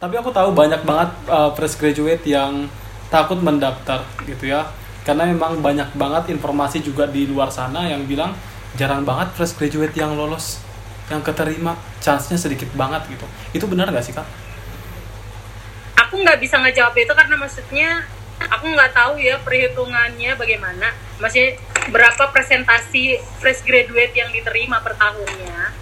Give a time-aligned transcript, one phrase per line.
[0.00, 2.72] tapi aku tahu banyak banget uh, fresh graduate yang
[3.12, 4.64] takut mendaftar gitu ya.
[5.04, 8.32] Karena memang banyak banget informasi juga di luar sana yang bilang
[8.80, 10.64] jarang banget fresh graduate yang lolos
[11.12, 11.76] yang keterima.
[12.00, 13.28] Chance-nya sedikit banget gitu.
[13.52, 14.24] Itu benar nggak sih kak?
[16.08, 17.90] Aku nggak bisa ngejawab itu karena maksudnya
[18.40, 20.96] aku nggak tahu ya perhitungannya bagaimana.
[21.20, 21.60] Masih
[21.92, 25.79] berapa presentasi fresh graduate yang diterima per tahunnya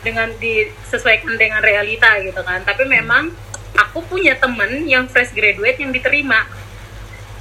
[0.00, 2.64] dengan disesuaikan dengan realita gitu kan.
[2.64, 3.32] Tapi memang
[3.76, 6.44] aku punya temen yang fresh graduate yang diterima.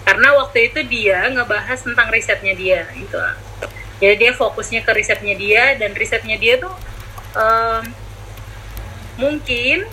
[0.04, 3.20] Karena waktu itu dia ngebahas tentang risetnya dia gitu.
[4.00, 6.72] Jadi dia fokusnya ke risetnya dia dan risetnya dia tuh
[7.36, 7.84] um,
[9.20, 9.86] mungkin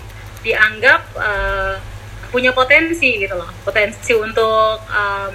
[0.47, 1.77] dianggap uh,
[2.31, 3.51] punya potensi gitu loh.
[3.67, 5.35] Potensi untuk um,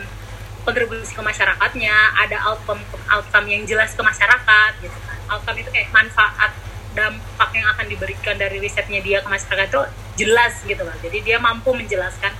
[0.63, 1.93] kontribusi ke masyarakatnya
[2.25, 5.17] ada outcome outcome yang jelas ke masyarakat gitu kan.
[5.29, 6.51] Outcome itu kayak manfaat
[6.91, 9.81] dampak yang akan diberikan dari risetnya dia ke masyarakat itu
[10.27, 12.35] jelas gitu loh jadi dia mampu menjelaskan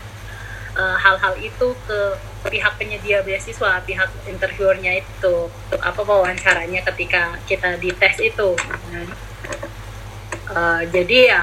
[0.76, 2.00] uh, hal-hal itu ke
[2.50, 5.36] pihak penyedia beasiswa pihak interviewernya itu
[5.78, 8.50] apa wawancaranya ketika kita dites itu.
[10.52, 11.42] Uh, jadi ya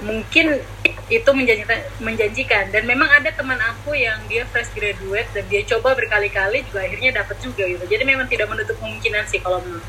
[0.00, 0.62] mungkin
[1.10, 2.64] itu menjanjikan, menjanjikan.
[2.70, 7.10] Dan memang ada teman aku yang dia fresh graduate dan dia coba berkali-kali juga akhirnya
[7.20, 7.84] dapat juga gitu.
[7.84, 9.84] Jadi memang tidak menutup kemungkinan sih kalau menurut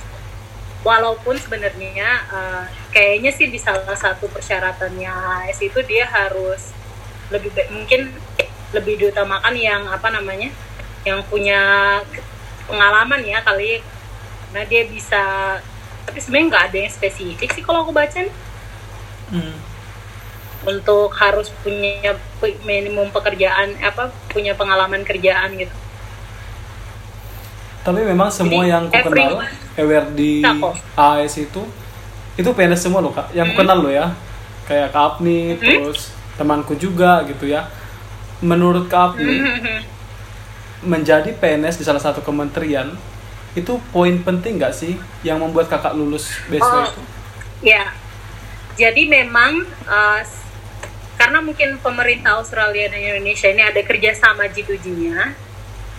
[0.81, 5.09] walaupun sebenarnya uh, kayaknya sih di salah satu persyaratannya
[5.45, 6.73] AS itu dia harus
[7.29, 8.11] lebih baik mungkin
[8.73, 10.49] lebih diutamakan yang apa namanya
[11.05, 12.01] yang punya
[12.65, 13.81] pengalaman ya kali.
[14.51, 15.23] Nah dia bisa
[16.05, 18.25] tapi sebenarnya nggak ada yang spesifik sih kalau aku baca
[19.31, 19.55] hmm.
[20.65, 22.17] untuk harus punya
[22.65, 25.75] minimum pekerjaan apa punya pengalaman kerjaan gitu
[27.81, 29.33] tapi memang semua Jadi, yang aku kenal
[29.77, 30.45] aware di
[30.93, 31.61] AS itu
[32.37, 33.57] itu PNS semua loh kak yang hmm.
[33.57, 34.13] kenal loh ya
[34.69, 35.59] kayak Kak Apni hmm.
[35.59, 37.67] terus temanku juga gitu ya
[38.39, 39.79] menurut Kak Apni hmm.
[40.87, 42.95] menjadi PNS di salah satu kementerian
[43.51, 44.95] itu poin penting nggak sih
[45.27, 47.01] yang membuat kakak lulus beasiswa oh, itu?
[47.61, 47.91] Ya,
[48.79, 50.21] jadi memang uh,
[51.19, 55.35] karena mungkin pemerintah Australia dan Indonesia ini ada kerjasama G2G-nya,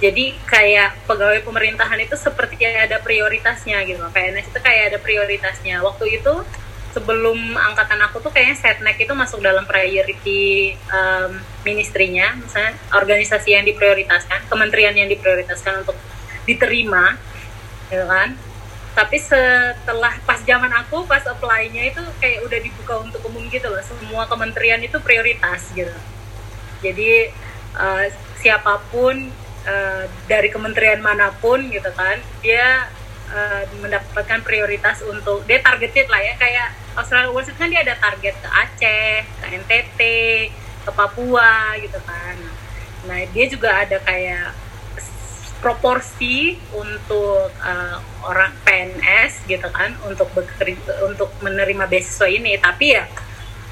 [0.03, 5.79] jadi kayak pegawai pemerintahan itu seperti ada prioritasnya gitu PNS itu kayak ada prioritasnya.
[5.79, 6.43] Waktu itu
[6.91, 13.63] sebelum angkatan aku tuh kayaknya setnek itu masuk dalam priority um, ministrinya misalnya organisasi yang
[13.63, 15.95] diprioritaskan kementerian yang diprioritaskan untuk
[16.51, 17.15] diterima
[17.87, 18.35] gitu kan?
[18.99, 23.81] Tapi setelah pas zaman aku pas apply-nya itu kayak udah dibuka untuk umum gitu loh.
[23.87, 25.95] Semua kementerian itu prioritas gitu.
[26.83, 27.31] Jadi
[27.79, 28.11] uh,
[28.43, 29.31] siapa pun
[29.67, 32.89] uh, dari kementerian mana pun gitu kan dia
[33.33, 38.35] uh, mendapatkan prioritas untuk dia targeted lah ya kayak Australia Awards kan dia ada target
[38.37, 40.01] ke Aceh ke NTT
[40.83, 42.37] ke Papua gitu kan.
[43.09, 44.53] Nah dia juga ada kayak
[45.63, 47.97] proporsi untuk uh,
[48.27, 52.59] orang PNS gitu kan untuk bekerja untuk menerima beasiswa ini.
[52.59, 53.07] Tapi ya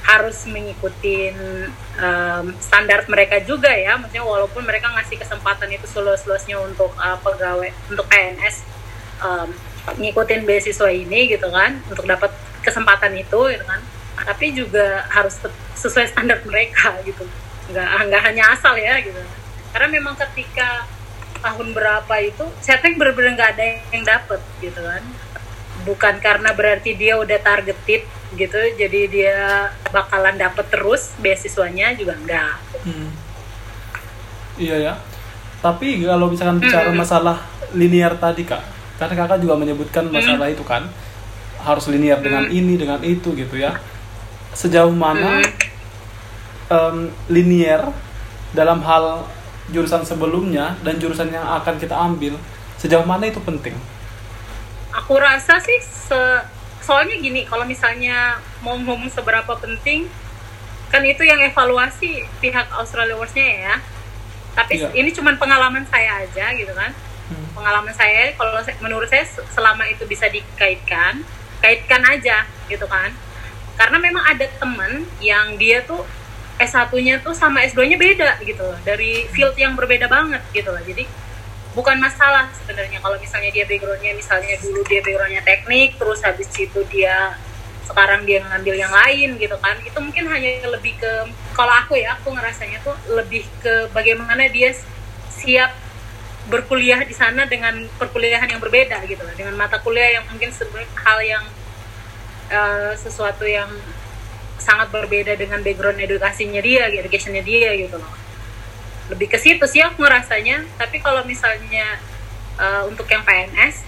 [0.05, 1.31] harus mengikuti
[2.01, 3.97] um, standar mereka juga ya.
[4.01, 8.65] Maksudnya walaupun mereka ngasih kesempatan itu seluas-luasnya untuk uh, pegawai untuk PNS
[9.21, 9.49] um,
[9.97, 12.33] ngikutin beasiswa ini gitu kan untuk dapat
[12.65, 13.81] kesempatan itu gitu kan.
[14.21, 15.41] Tapi juga harus
[15.77, 17.25] sesuai standar mereka gitu.
[17.73, 19.21] Nggak nggak hanya asal ya gitu.
[19.71, 20.85] Karena memang ketika
[21.41, 25.05] tahun berapa itu setnek bener-bener nggak ada yang dapet gitu kan.
[25.89, 28.05] Bukan karena berarti dia udah targeted
[28.39, 29.39] gitu jadi dia
[29.91, 32.55] bakalan dapet terus beasiswanya juga enggak
[32.87, 33.09] hmm.
[34.59, 34.95] iya ya
[35.61, 36.99] tapi kalau misalkan bicara hmm.
[36.99, 37.37] masalah
[37.75, 38.63] linear tadi kak
[39.03, 40.15] karena kakak juga menyebutkan hmm.
[40.15, 40.55] masalah hmm.
[40.55, 40.83] itu kan
[41.61, 42.57] harus linear dengan hmm.
[42.57, 43.77] ini dengan itu gitu ya
[44.55, 45.51] sejauh mana hmm.
[46.71, 46.97] um,
[47.29, 47.91] linear
[48.55, 49.27] dalam hal
[49.71, 52.35] jurusan sebelumnya dan jurusan yang akan kita ambil
[52.79, 53.75] sejauh mana itu penting
[54.91, 56.21] aku rasa sih se
[56.91, 60.11] soalnya gini kalau misalnya mau ngomong seberapa penting
[60.91, 63.75] kan itu yang evaluasi pihak Australia Awards-nya ya.
[64.59, 64.91] Tapi iya.
[64.99, 66.91] ini cuma pengalaman saya aja gitu kan.
[67.31, 67.47] Hmm.
[67.55, 69.23] pengalaman saya kalau menurut saya
[69.55, 71.23] selama itu bisa dikaitkan
[71.63, 73.15] kaitkan aja gitu kan.
[73.79, 76.03] Karena memang ada teman yang dia tuh
[76.59, 78.75] S1-nya tuh sama S2-nya beda gitu loh.
[78.83, 80.83] Dari field yang berbeda banget gitu loh.
[80.83, 81.07] Jadi
[81.75, 82.99] bukan masalah sebenarnya.
[82.99, 87.39] Kalau misalnya dia backgroundnya misalnya dulu dia backgroundnya teknik terus habis itu dia
[87.87, 89.77] sekarang dia ngambil yang lain gitu kan.
[89.83, 91.13] Itu mungkin hanya lebih ke
[91.55, 94.75] kalau aku ya aku ngerasanya tuh lebih ke bagaimana dia
[95.31, 95.75] siap
[96.51, 99.35] berkuliah di sana dengan perkuliahan yang berbeda gitu loh.
[99.35, 100.51] Dengan mata kuliah yang mungkin
[100.99, 101.45] hal yang
[102.51, 103.71] uh, sesuatu yang
[104.61, 108.20] sangat berbeda dengan background edukasinya dia, educationnya dia gitu loh.
[109.11, 110.65] Lebih ke situ sih aku ngerasanya.
[110.79, 111.99] Tapi kalau misalnya
[112.57, 113.83] uh, untuk yang PNS,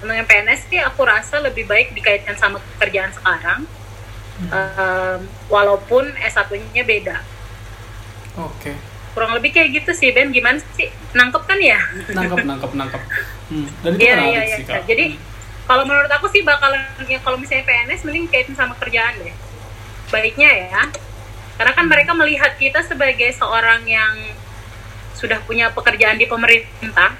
[0.00, 3.66] untuk yang PNS sih aku rasa lebih baik dikaitkan sama pekerjaan sekarang.
[4.36, 5.16] Uh,
[5.48, 7.24] walaupun S1-nya beda.
[8.36, 8.68] Oke.
[8.68, 8.76] Okay.
[9.16, 10.28] Kurang lebih kayak gitu sih Ben.
[10.28, 10.92] Gimana sih?
[11.16, 11.80] Nangkep kan ya?
[12.12, 13.02] Nangkep, nangkep, nangkep.
[13.48, 13.66] Hmm.
[13.80, 14.56] Dan itu Iya, menarik iya, iya.
[14.60, 14.82] sih kak.
[14.84, 15.04] Jadi
[15.64, 19.32] kalau menurut aku sih bakalan ya kalau misalnya PNS mending kaitin sama kerjaan deh.
[20.12, 20.82] Baiknya ya.
[21.56, 24.12] Karena kan mereka melihat kita sebagai seorang yang
[25.16, 27.16] sudah punya pekerjaan di pemerintah.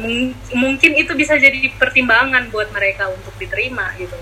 [0.00, 4.16] Mung- mungkin itu bisa jadi pertimbangan buat mereka untuk diterima gitu.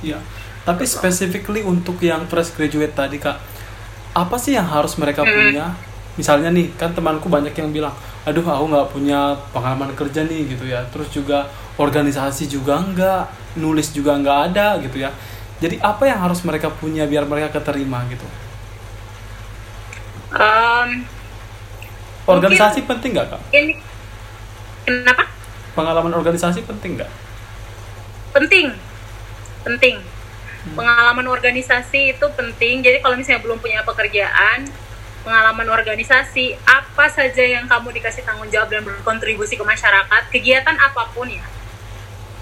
[0.00, 0.24] Iya.
[0.64, 3.36] Tapi specifically untuk yang fresh graduate tadi kak,
[4.16, 5.32] apa sih yang harus mereka Hmm.
[5.32, 5.66] punya?
[6.14, 7.92] Misalnya nih, kan temanku banyak yang bilang,
[8.24, 10.80] aduh aku nggak punya pengalaman kerja nih gitu ya.
[10.88, 15.10] Terus juga organisasi juga nggak, nulis juga nggak ada gitu ya.
[15.62, 18.26] Jadi apa yang harus mereka punya biar mereka keterima gitu?
[20.34, 21.06] Em,
[22.26, 23.42] Organisasi penting nggak kak?
[23.54, 23.78] ini
[24.82, 25.30] kenapa?
[25.76, 27.10] Pengalaman organisasi penting nggak?
[28.34, 28.74] penting
[29.62, 29.96] penting
[30.74, 34.66] pengalaman organisasi itu penting jadi kalau misalnya belum punya pekerjaan
[35.22, 41.14] pengalaman organisasi apa saja yang kamu dikasih tanggung jawab dan berkontribusi ke masyarakat kegiatan apa
[41.14, 41.46] pun ya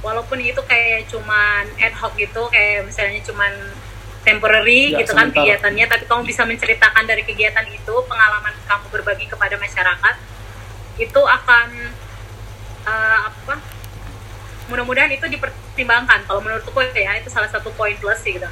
[0.02, 3.52] walaupun itu kayak cuman ad hoc gitu kayak misalnya cuman
[4.22, 5.42] temporary Ya, gitu kan sementara.
[5.46, 10.14] kegiatannya tapi kamu bisa menceritakan dari kegiatan itu pengalaman kamu berbagi kepada masyarakat
[10.98, 11.68] itu akan
[12.86, 13.54] eh, apa
[14.70, 16.24] mudah-mudahan itu dipertimbangkan.
[16.24, 18.48] Kalau menurutku ya itu salah satu poin plus sih gitu.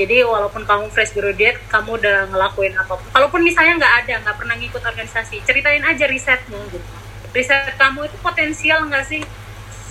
[0.00, 4.36] Jadi walaupun kamu fresh graduate kamu udah ngelakuin apa pun kalaupun misalnya nggak ada nggak
[4.40, 6.88] pernah ngikut organisasi ceritain aja risetmu gitu.
[7.32, 9.20] Riset kamu itu potensial nggak sih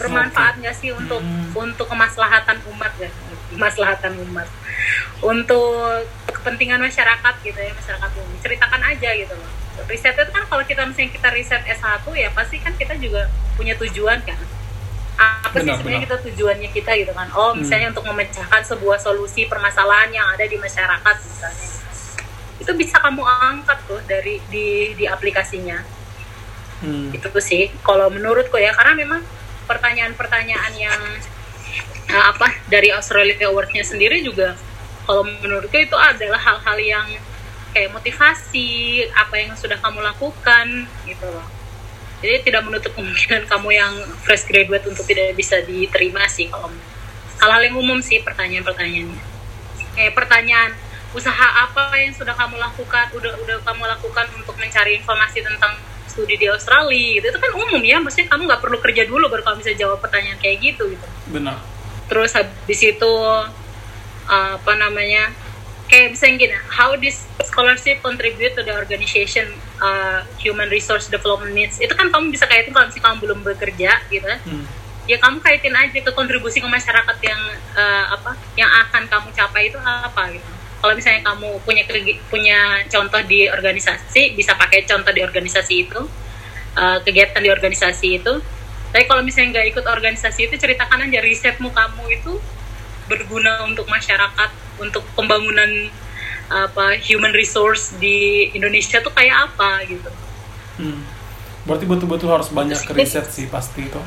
[0.02, 1.54] bermanfaat nggak sih untuk Hmm.
[1.54, 3.10] untuk kemaslahatan umat ya.
[3.54, 4.48] Kemaslahatan umat.
[5.22, 8.36] Untuk kepentingan masyarakat gitu ya masyarakat umum.
[8.42, 9.50] Ceritakan aja gitu loh.
[9.86, 13.78] Riset itu kan kalau kita misalnya kita riset S1 ya pasti kan kita juga punya
[13.78, 14.38] tujuan kan.
[15.22, 16.18] Apa sih Benar, sebenarnya benar.
[16.18, 17.30] kita tujuannya kita gitu kan?
[17.32, 21.70] Oh misalnya untuk memecahkan sebuah solusi permasalahan yang ada di masyarakat misalnya.
[22.58, 26.02] Itu bisa kamu angkat tuh dari di di aplikasinya.
[26.82, 27.14] Hmm.
[27.14, 28.74] itu sih kalau menurutku ya.
[28.74, 29.22] Karena memang
[29.66, 31.02] pertanyaan-pertanyaan yang
[32.10, 34.58] eh, apa dari Australia Award-nya sendiri juga
[35.06, 37.08] kalau menurutku itu adalah hal-hal yang
[37.72, 41.48] kayak motivasi apa yang sudah kamu lakukan gitu loh.
[42.22, 46.70] Jadi tidak menutup kemungkinan kamu yang fresh graduate untuk tidak bisa diterima sih kalau
[47.42, 49.24] hal-hal yang umum sih pertanyaan-pertanyaannya.
[49.98, 50.72] Kayak pertanyaan
[51.12, 55.76] usaha apa yang sudah kamu lakukan udah udah kamu lakukan untuk mencari informasi tentang
[56.12, 57.26] studi di Australia gitu.
[57.32, 60.36] Itu kan umum ya maksudnya kamu nggak perlu kerja dulu baru kamu bisa jawab pertanyaan
[60.44, 61.08] kayak gitu gitu.
[61.32, 61.56] Benar.
[62.12, 63.14] terus habis itu
[64.28, 65.32] uh, apa namanya
[65.88, 69.48] kayak misalnya gini how this scholarship contribute to the organization
[69.80, 71.80] uh, human resource development needs.
[71.80, 74.28] Itu kan kamu bisa kaitin kalau misalnya kamu belum bekerja gitu.
[74.28, 74.68] Hmm.
[75.10, 77.42] ya kamu kaitin aja ke kontribusi ke masyarakat yang
[77.74, 81.84] uh, apa yang akan kamu capai itu apa gitu kalau misalnya kamu punya
[82.28, 86.02] punya contoh di organisasi bisa pakai contoh di organisasi itu
[86.76, 88.34] uh, kegiatan di organisasi itu
[88.92, 92.34] tapi kalau misalnya nggak ikut organisasi itu ceritakan aja risetmu kamu itu
[93.08, 94.50] berguna untuk masyarakat
[94.82, 95.88] untuk pembangunan
[96.52, 100.12] apa human resource di Indonesia tuh kayak apa gitu
[100.82, 101.02] Hmm.
[101.68, 104.02] Berarti betul-betul harus banyak riset sih pasti itu.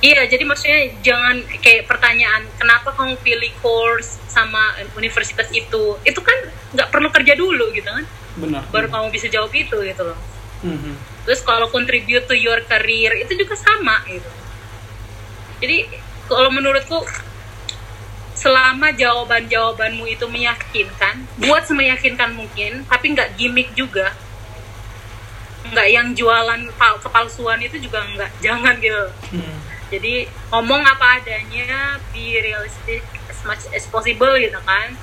[0.00, 6.38] Iya, jadi maksudnya jangan kayak pertanyaan kenapa kamu pilih course sama universitas itu, itu kan
[6.72, 8.08] nggak perlu kerja dulu gitu kan,
[8.40, 8.64] Benar.
[8.72, 8.96] baru benar.
[8.96, 10.16] kamu bisa jawab itu gitu loh.
[10.64, 10.96] Mhm.
[11.28, 14.30] Terus kalau contribute to your career itu juga sama gitu.
[15.60, 15.84] Jadi
[16.24, 17.04] kalau menurutku
[18.32, 24.16] selama jawaban-jawabanmu itu meyakinkan, buat semeyakinkan mungkin, tapi nggak gimmick juga,
[25.68, 29.04] nggak yang jualan pal- kepalsuan itu juga nggak, jangan gitu
[29.36, 29.60] Hmm.
[29.90, 34.94] Jadi ngomong apa adanya be realistic as much as possible gitu kan.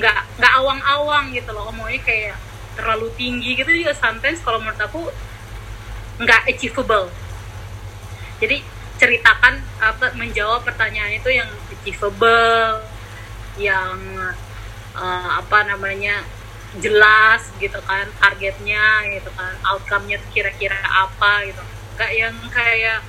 [0.00, 2.36] Nggak nggak awang-awang gitu loh ngomongnya kayak
[2.72, 5.12] terlalu tinggi gitu juga sometimes kalau menurut aku
[6.24, 7.12] nggak achievable.
[8.40, 8.64] Jadi
[8.96, 12.80] ceritakan apa menjawab pertanyaan itu yang achievable
[13.60, 13.96] yang
[14.96, 16.24] eh, apa namanya
[16.80, 21.60] jelas gitu kan targetnya gitu kan outcome-nya kira-kira apa gitu.
[22.00, 23.04] Nggak yang kayak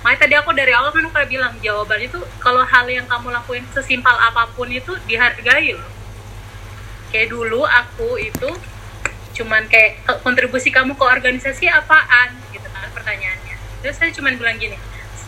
[0.00, 3.30] Makanya tadi aku dari awal kan aku udah bilang jawaban itu kalau hal yang kamu
[3.30, 5.90] lakuin sesimpel apa pun itu dihargai loh.
[7.08, 8.50] Kayak dulu aku itu
[9.34, 13.56] cuman kayak "Ke- kontribusi kamu ke organisasi apaan gitu kan pertanyaannya.
[13.80, 14.76] Terus saya cuman bilang gini,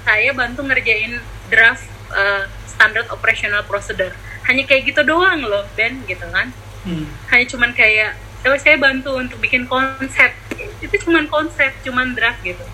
[0.00, 4.14] saya bantu ngerjain draft uh, standard operational procedure.
[4.44, 6.48] hanya kayak gitu doang loh Ben gitu kan
[6.80, 7.04] Hmm.
[7.28, 10.32] hanya cuman kayak "Oh, saya bantu untuk bikin konsep
[10.80, 12.64] itu cuman konsep cuman draft gitu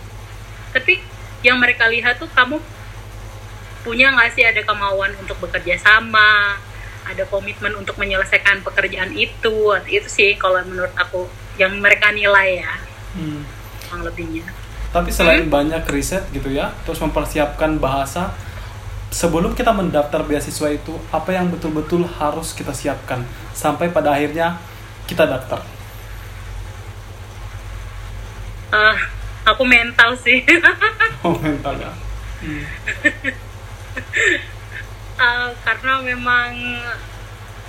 [0.71, 1.03] tapi
[1.47, 2.57] yang mereka lihat tuh kamu
[3.85, 6.31] punya nggak sih ada kemauan untuk bekerja sama
[7.11, 9.57] ada komitmen untuk menyelesaikan pekerjaan itu
[9.97, 11.21] itu sih kalau menurut aku
[11.61, 12.75] yang mereka nilai ya
[13.15, 13.47] Hmm.
[13.87, 14.45] kurang lebihnya
[14.95, 18.23] Tapi selain banyak riset gitu ya, terus mempersiapkan bahasa,
[19.21, 23.21] sebelum kita mendaftar beasiswa itu, apa yang betul-betul harus kita siapkan
[23.63, 24.49] sampai pada akhirnya
[25.11, 25.61] kita daftar?
[28.73, 28.99] Ah,
[29.45, 30.41] aku mental sih
[31.25, 31.93] Oh mental ya.
[32.41, 32.65] Hmm.
[35.17, 36.53] Ah, karena memang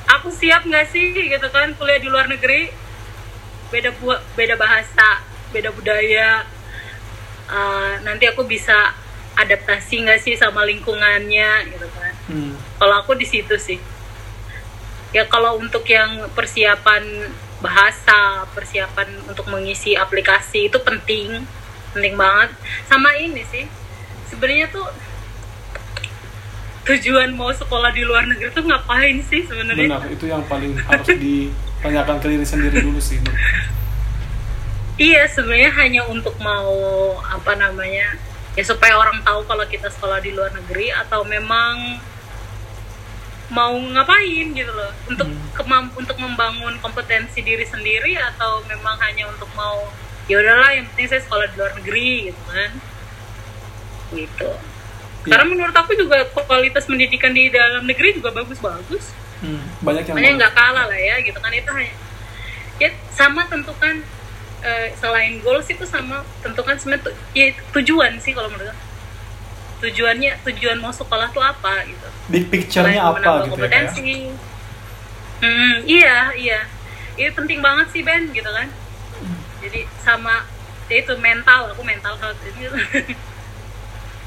[0.08, 2.70] aku siap nggak sih gitu kan kuliah di luar negeri
[3.68, 6.44] beda bu- beda bahasa beda budaya
[7.46, 8.74] Ah, nanti aku bisa
[9.36, 12.58] adaptasi nggak sih sama lingkungannya gitu kan Hmm.
[12.76, 13.78] kalau aku di situ sih
[15.12, 17.30] ya kalau untuk yang persiapan
[17.62, 21.46] bahasa persiapan untuk mengisi aplikasi itu penting
[21.96, 22.52] penting banget
[22.86, 23.64] sama ini sih
[24.28, 24.84] sebenarnya tuh
[26.86, 31.08] tujuan mau sekolah di luar negeri tuh ngapain sih sebenarnya Benar, itu yang paling harus
[31.08, 33.18] ditanyakan ke diri sendiri dulu sih.
[34.96, 36.72] Iya, sebenarnya hanya untuk mau
[37.26, 38.16] apa namanya
[38.56, 42.00] ya supaya orang tahu kalau kita sekolah di luar negeri atau memang
[43.52, 45.52] mau ngapain gitu loh untuk Hmm.
[45.54, 49.90] kemamp untuk membangun kompetensi diri sendiri atau memang hanya untuk mau
[50.26, 52.72] ya udahlah yang penting saya sekolah di luar negeri gitu kan
[54.12, 54.52] gitu
[55.26, 55.32] Iya.
[55.32, 59.60] karena menurut aku juga kualitas pendidikan di dalam negeri juga bagus-bagus Hmm.
[59.82, 61.92] Banyak yang nggak kalah lah ya gitu kan itu hanya
[62.78, 64.00] ya sama tentukan
[64.62, 68.84] eh, selain goals itu sama tentukan sebenarnya tu- ya, tujuan sih kalau menurut aku.
[69.82, 73.52] tujuannya tujuan mau sekolah tuh apa gitu big picture-nya apa gitu ya, ya?
[73.52, 74.02] kompetensi
[75.36, 76.60] Hmm, iya iya
[77.14, 78.72] itu penting banget sih Ben gitu kan
[79.66, 80.46] jadi sama
[80.86, 82.70] ya itu mental aku mental health itu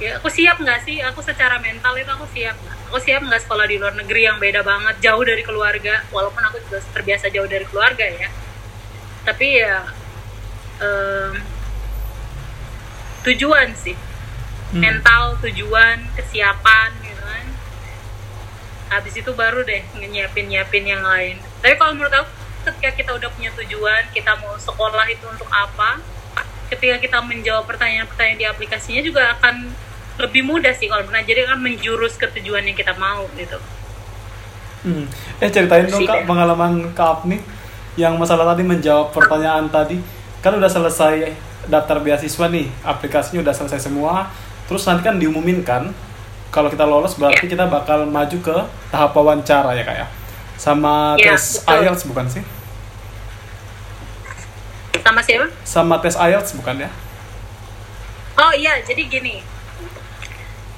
[0.02, 1.02] ya aku siap nggak sih?
[1.10, 2.76] Aku secara mental itu aku siap nggak?
[2.90, 6.06] Aku siap nggak sekolah di luar negeri yang beda banget jauh dari keluarga?
[6.14, 8.30] Walaupun aku juga terbiasa jauh dari keluarga ya.
[9.26, 9.76] Tapi ya
[10.82, 11.34] em,
[13.26, 13.98] tujuan sih.
[14.68, 14.84] Hmm.
[14.84, 17.46] mental tujuan kesiapan gitu kan?
[18.92, 21.40] Habis itu baru deh nyiapin nyiapin yang lain.
[21.64, 22.28] Tapi kalau menurut aku
[22.70, 25.98] ketika kita udah punya tujuan kita mau sekolah itu untuk apa
[26.68, 29.72] ketika kita menjawab pertanyaan-pertanyaan di aplikasinya juga akan
[30.18, 33.56] lebih mudah sih kalau pernah jadi kan menjurus ke tujuan yang kita mau gitu
[34.78, 35.10] Hmm.
[35.36, 37.42] Eh ceritain dong kak pengalaman kak Apni
[37.94, 39.98] yang masalah tadi menjawab pertanyaan tadi
[40.38, 41.34] kan udah selesai
[41.66, 44.30] daftar beasiswa nih aplikasinya udah selesai semua
[44.64, 45.90] terus nanti kan diumumin kan
[46.48, 47.50] kalau kita lolos berarti Ya.
[47.50, 48.56] kita bakal maju ke
[48.88, 50.06] tahap wawancara ya kak ya
[50.54, 51.82] sama Ya, tes betul.
[51.82, 52.42] IELTS bukan sih
[55.02, 56.90] sama siapa sama tes IELTS bukan ya
[58.38, 59.42] Oh iya, jadi gini.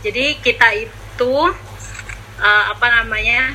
[0.01, 1.35] Jadi kita itu
[2.41, 3.53] uh, apa namanya?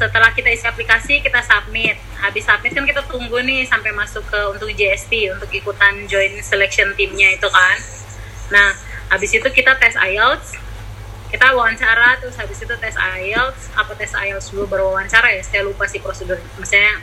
[0.00, 2.00] Setelah kita isi aplikasi, kita submit.
[2.24, 6.96] Habis submit kan kita tunggu nih sampai masuk ke untuk JST untuk ikutan join selection
[6.96, 7.76] timnya itu kan.
[8.48, 8.72] Nah,
[9.12, 10.56] habis itu kita tes IELTS.
[11.28, 15.44] Kita wawancara terus habis itu tes IELTS, apa tes IELTS dulu baru wawancara ya.
[15.44, 16.40] Saya lupa sih prosedur.
[16.56, 16.96] Maksudnya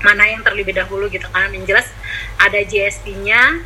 [0.00, 1.52] mana yang terlebih dahulu gitu kan.
[1.52, 1.88] Yang jelas
[2.40, 3.60] ada JST-nya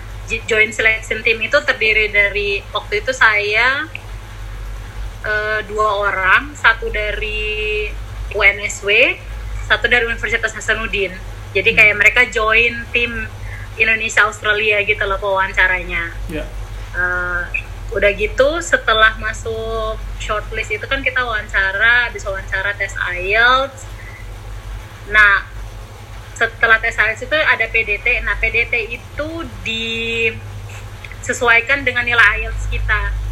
[0.48, 3.86] joint selection team itu terdiri dari waktu itu saya
[5.24, 6.54] eh, dua orang.
[6.54, 7.88] Satu dari
[8.34, 8.88] UNSW
[9.64, 11.12] satu dari Universitas Hasanuddin.
[11.56, 13.10] Jadi kayak mereka join tim
[13.80, 16.44] Indonesia Australia gitu loh wawancaranya ya.
[16.94, 17.42] Eh,
[17.94, 23.86] udah gitu setelah masuk shortlist itu kan kita wawancara habis wawancara tes IELTS.
[25.10, 25.53] Nah
[26.34, 29.28] setelah tes IELTS itu ada PDT nah PDT itu
[31.22, 33.24] disesuaikan dengan nilai IELTS kita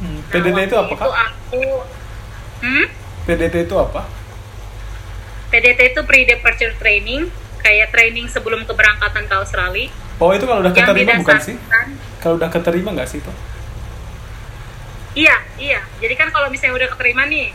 [0.00, 0.16] Hmm.
[0.16, 1.12] Nah, PDT itu apa kak?
[1.12, 1.64] aku
[2.64, 2.86] hmm?
[3.28, 4.08] PDT itu apa?
[5.52, 7.28] PDT itu pre-departure training
[7.60, 9.92] kayak training sebelum keberangkatan ke Australia.
[10.16, 11.56] Oh itu kalau udah keterima bukan sih?
[12.20, 13.32] kalau udah keterima nggak sih itu
[15.10, 15.80] Iya, iya.
[15.98, 17.50] Jadi kan kalau misalnya udah keterima nih,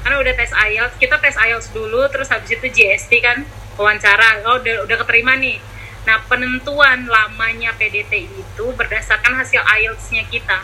[0.00, 3.44] karena udah tes IELTS, kita tes IELTS dulu, terus habis itu JST kan
[3.78, 4.42] wawancara.
[4.44, 5.62] Oh, udah udah keterima nih.
[6.04, 10.58] Nah, penentuan lamanya PDT itu berdasarkan hasil IELTS-nya kita.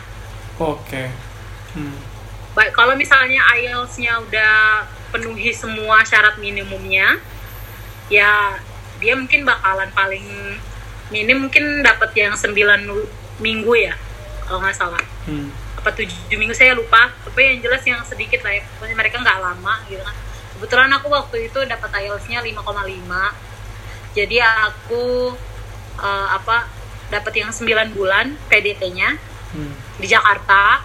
[0.57, 1.03] oke
[1.75, 1.99] Hmm.
[2.55, 7.19] Baik, kalau misalnya IELTS-nya udah penuhi semua syarat minimumnya,
[8.07, 8.55] ya
[9.03, 10.23] dia mungkin bakalan paling
[11.11, 12.55] minim mungkin dapat yang 9
[13.43, 13.93] minggu ya,
[14.47, 15.03] kalau nggak salah.
[15.27, 15.51] Hmm.
[15.85, 19.37] apa tujuh minggu saya lupa tapi yang jelas yang sedikit lah ya pokoknya mereka nggak
[19.37, 20.17] lama gitu kan
[20.57, 24.37] kebetulan aku waktu itu dapat IELTS-nya 5,5 jadi
[24.71, 25.35] aku
[25.99, 26.67] uh, apa
[27.11, 29.19] dapat yang 9 bulan PDT-nya
[29.53, 29.73] hmm.
[29.99, 30.81] di Jakarta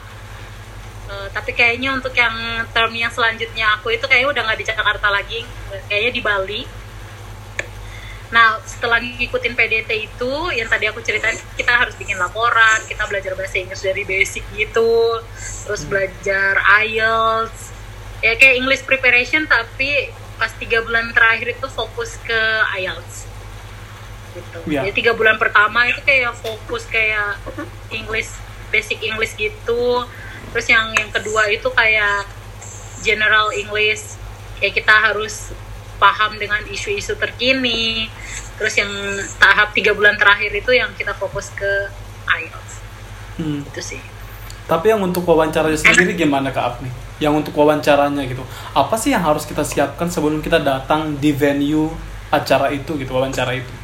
[1.08, 5.06] uh, tapi kayaknya untuk yang term yang selanjutnya aku itu kayaknya udah nggak di Jakarta
[5.08, 5.40] lagi
[5.86, 6.62] kayaknya di Bali
[8.30, 13.34] Nah, setelah ngikutin PDT itu, yang tadi aku ceritain, kita harus bikin laporan, kita belajar
[13.34, 15.18] bahasa Inggris dari basic gitu,
[15.66, 15.90] terus hmm.
[15.90, 17.74] belajar IELTS,
[18.20, 22.40] ya kayak English preparation, tapi pas tiga bulan terakhir itu fokus ke
[22.80, 23.28] IELTS.
[24.30, 24.58] Gitu.
[24.70, 24.86] Ya.
[24.86, 27.40] Jadi tiga bulan pertama itu kayak fokus kayak
[27.92, 28.30] English,
[28.70, 30.06] basic English gitu,
[30.54, 32.24] terus yang yang kedua itu kayak
[33.02, 34.16] general English,
[34.60, 35.52] kayak kita harus
[36.00, 38.08] paham dengan isu-isu terkini
[38.56, 38.88] terus yang
[39.36, 41.70] tahap tiga bulan terakhir itu yang kita fokus ke
[42.24, 42.72] IELTS
[43.36, 43.60] hmm.
[43.68, 44.02] itu sih
[44.64, 46.88] tapi yang untuk wawancaranya sendiri gimana kak Apni?
[47.20, 48.40] Yang untuk wawancaranya gitu,
[48.72, 51.92] apa sih yang harus kita siapkan sebelum kita datang di venue
[52.32, 53.74] acara itu gitu, wawancara itu?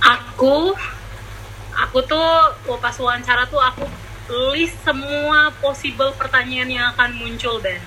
[0.00, 0.72] Aku,
[1.76, 2.28] aku tuh
[2.80, 3.84] pas wawancara tuh aku
[4.56, 7.80] list semua possible pertanyaan yang akan muncul Ben.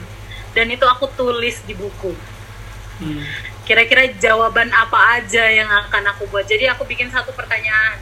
[0.53, 2.13] Dan itu aku tulis di buku.
[3.01, 3.25] Hmm.
[3.65, 6.45] kira-kira jawaban apa aja yang akan aku buat.
[6.45, 7.97] Jadi aku bikin satu pertanyaan.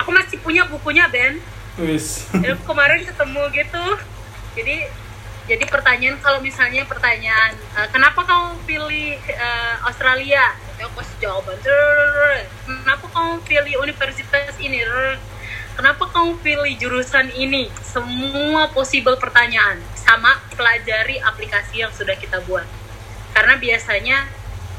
[0.00, 1.36] Aku masih punya bukunya Ben.
[1.80, 2.28] Wis.
[2.68, 3.84] kemarin ketemu gitu
[4.52, 4.88] jadi
[5.42, 10.54] jadi pertanyaan kalau misalnya pertanyaan uh, kenapa kamu pilih uh, Australia?
[10.82, 11.58] Aku kasih jawaban
[12.66, 14.82] kenapa kamu pilih universitas ini?
[15.72, 17.70] Kenapa kamu pilih jurusan ini?
[17.80, 22.66] Semua possible pertanyaan sama pelajari aplikasi yang sudah kita buat.
[23.32, 24.28] Karena biasanya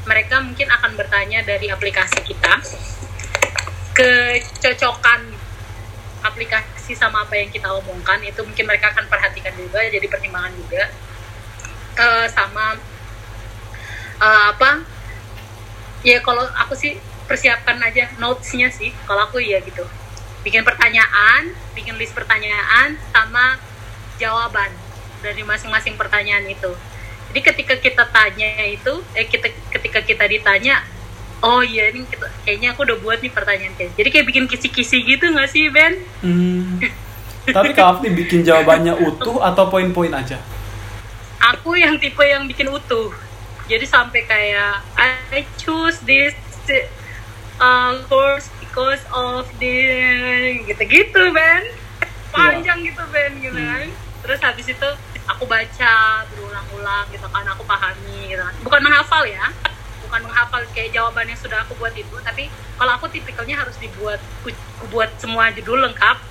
[0.04, 2.60] mereka mungkin akan bertanya dari aplikasi kita
[3.94, 5.43] kecocokan
[6.24, 10.88] aplikasi sama apa yang kita omongkan itu mungkin mereka akan perhatikan juga jadi pertimbangan juga.
[11.94, 12.74] Uh, sama
[14.18, 14.82] uh, apa
[16.02, 16.98] ya kalau aku sih
[17.30, 19.84] persiapkan aja notesnya sih kalau aku ya gitu.
[20.42, 23.60] Bikin pertanyaan bikin list pertanyaan sama
[24.16, 24.72] jawaban
[25.20, 26.72] dari masing-masing pertanyaan itu.
[27.32, 30.84] Jadi ketika kita tanya itu eh kita ketika kita ditanya
[31.44, 32.08] oh iya ini
[32.42, 36.00] kayaknya aku udah buat nih pertanyaan kayak jadi kayak bikin kisi-kisi gitu nggak sih Ben?
[36.24, 36.80] Hmm.
[37.44, 40.40] tapi Kak Afni bikin jawabannya utuh atau poin-poin aja?
[41.52, 43.12] Aku yang tipe yang bikin utuh.
[43.68, 46.32] Jadi sampai kayak I choose this
[47.60, 49.76] uh, course because of the
[50.64, 51.68] gitu-gitu Ben.
[52.32, 52.88] Panjang yeah.
[52.88, 53.68] gitu Ben gitu hmm.
[53.68, 53.86] kan.
[54.24, 54.88] Terus habis itu
[55.28, 58.56] aku baca berulang-ulang gitu kan aku pahami gitu kan.
[58.64, 59.52] Bukan menghafal ya
[60.14, 62.46] bukan menghafal kayak jawaban yang sudah aku buat itu tapi
[62.78, 64.54] kalau aku tipikalnya harus dibuat aku
[64.94, 66.22] buat semua judul lengkap.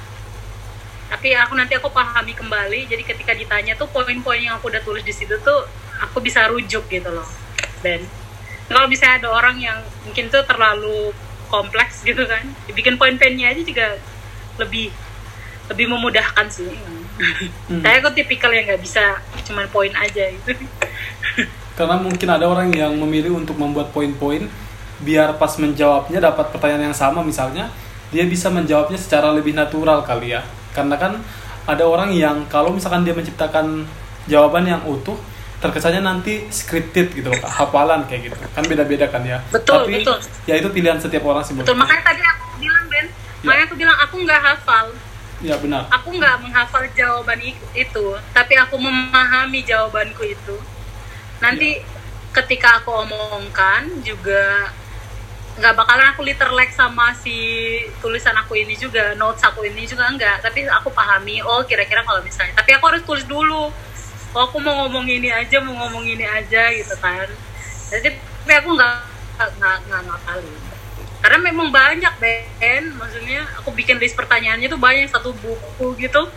[1.11, 5.03] Tapi aku nanti aku pahami kembali jadi ketika ditanya tuh poin-poin yang aku udah tulis
[5.03, 5.67] di situ tuh
[5.99, 7.27] aku bisa rujuk gitu loh.
[7.83, 7.99] Ben
[8.71, 11.11] kalau misalnya ada orang yang mungkin tuh terlalu
[11.51, 13.99] kompleks gitu kan dibikin poin-poinnya aja juga
[14.63, 14.95] lebih
[15.67, 16.71] lebih memudahkan sih.
[16.71, 17.83] Hmm.
[17.83, 20.55] saya kok tipikal yang nggak bisa cuman poin aja itu
[21.73, 24.45] karena mungkin ada orang yang memilih untuk membuat poin-poin
[25.01, 27.73] biar pas menjawabnya dapat pertanyaan yang sama misalnya
[28.13, 30.45] dia bisa menjawabnya secara lebih natural kali ya.
[30.77, 31.17] Karena kan
[31.65, 33.89] ada orang yang kalau misalkan dia menciptakan
[34.29, 35.17] jawaban yang utuh
[35.57, 38.37] terkesannya nanti scripted gitu loh hafalan kayak gitu.
[38.53, 39.41] Kan beda-beda kan ya.
[39.49, 40.17] Betul tapi betul.
[40.45, 42.97] ya itu pilihan setiap orang sih betul makanya tadi aku bilang Ben.
[43.01, 43.09] Ya.
[43.41, 44.85] makanya aku bilang aku nggak hafal.
[45.43, 45.89] Ya benar.
[45.89, 47.41] Aku nggak menghafal jawaban
[47.73, 48.05] itu.
[48.31, 50.55] Tapi aku memahami jawabanku itu
[51.43, 51.83] nanti
[52.31, 54.71] ketika aku omongkan juga
[55.53, 57.37] nggak bakalan aku literlek sama si
[58.01, 62.25] tulisan aku ini juga notes aku ini juga enggak tapi aku pahami oh kira-kira kalau
[62.25, 63.69] misalnya tapi aku harus tulis dulu.
[64.33, 67.29] Oh aku mau ngomong ini aja mau ngomong ini aja gitu kan.
[67.93, 68.93] Jadi tapi aku nggak
[69.61, 70.57] nggak nggak ngapalin
[71.23, 72.83] karena memang banyak Ben.
[72.97, 76.27] Maksudnya aku bikin list pertanyaannya tuh banyak satu buku gitu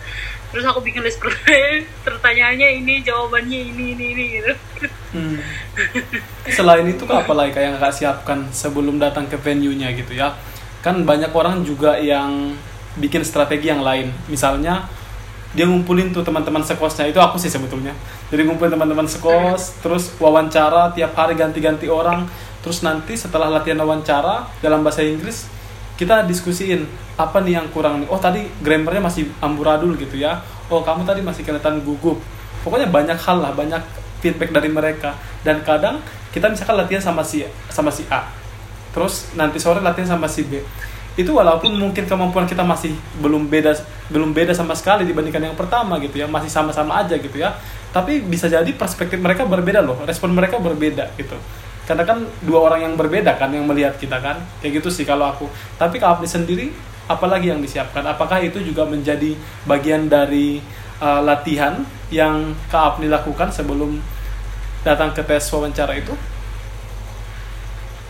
[0.51, 1.19] terus aku bikin list
[2.07, 4.53] pertanyaannya ini jawabannya ini ini ini gitu.
[5.17, 5.41] Hmm.
[6.49, 10.37] selain itu apa lagi kayak nggak siapkan sebelum datang ke venue nya gitu ya?
[10.85, 12.55] Kan banyak orang juga yang
[12.97, 14.13] bikin strategi yang lain.
[14.31, 14.87] Misalnya
[15.57, 17.09] dia ngumpulin tuh teman-teman sekosnya.
[17.09, 17.97] Itu aku sih sebetulnya.
[18.29, 22.29] Jadi ngumpulin teman-teman sekos terus wawancara tiap hari ganti-ganti orang.
[22.61, 25.56] Terus nanti setelah latihan wawancara dalam bahasa Inggris
[25.97, 26.85] kita diskusiin
[27.17, 28.09] apa nih yang kurang nih?
[28.13, 30.45] Oh tadi grammarnya masih amburadul gitu ya.
[30.69, 32.21] Oh kamu tadi masih kelihatan gugup.
[32.61, 33.81] Pokoknya banyak hal lah banyak
[34.21, 35.17] feedback dari mereka.
[35.41, 36.05] Dan kadang
[36.37, 38.29] kita misalkan latihan sama si sama si A.
[38.93, 40.61] Terus nanti sore latihan sama si B.
[41.17, 42.93] Itu walaupun mungkin kemampuan kita masih
[43.25, 43.73] belum beda
[44.13, 46.29] belum beda sama sekali dibandingkan yang pertama gitu ya.
[46.29, 47.57] Masih sama-sama aja gitu ya.
[47.97, 49.97] Tapi bisa jadi perspektif mereka berbeda loh.
[50.05, 51.41] Respon mereka berbeda gitu
[51.87, 54.43] karena kan dua orang yang berbeda kan yang melihat kita kan.
[54.59, 55.47] Kayak gitu sih kalau aku.
[55.79, 56.75] Tapi kalau Apni sendiri
[57.07, 58.03] apalagi yang disiapkan?
[58.03, 60.59] Apakah itu juga menjadi bagian dari
[60.99, 64.03] uh, latihan yang Kak Apni lakukan sebelum
[64.83, 66.13] datang ke tes wawancara itu?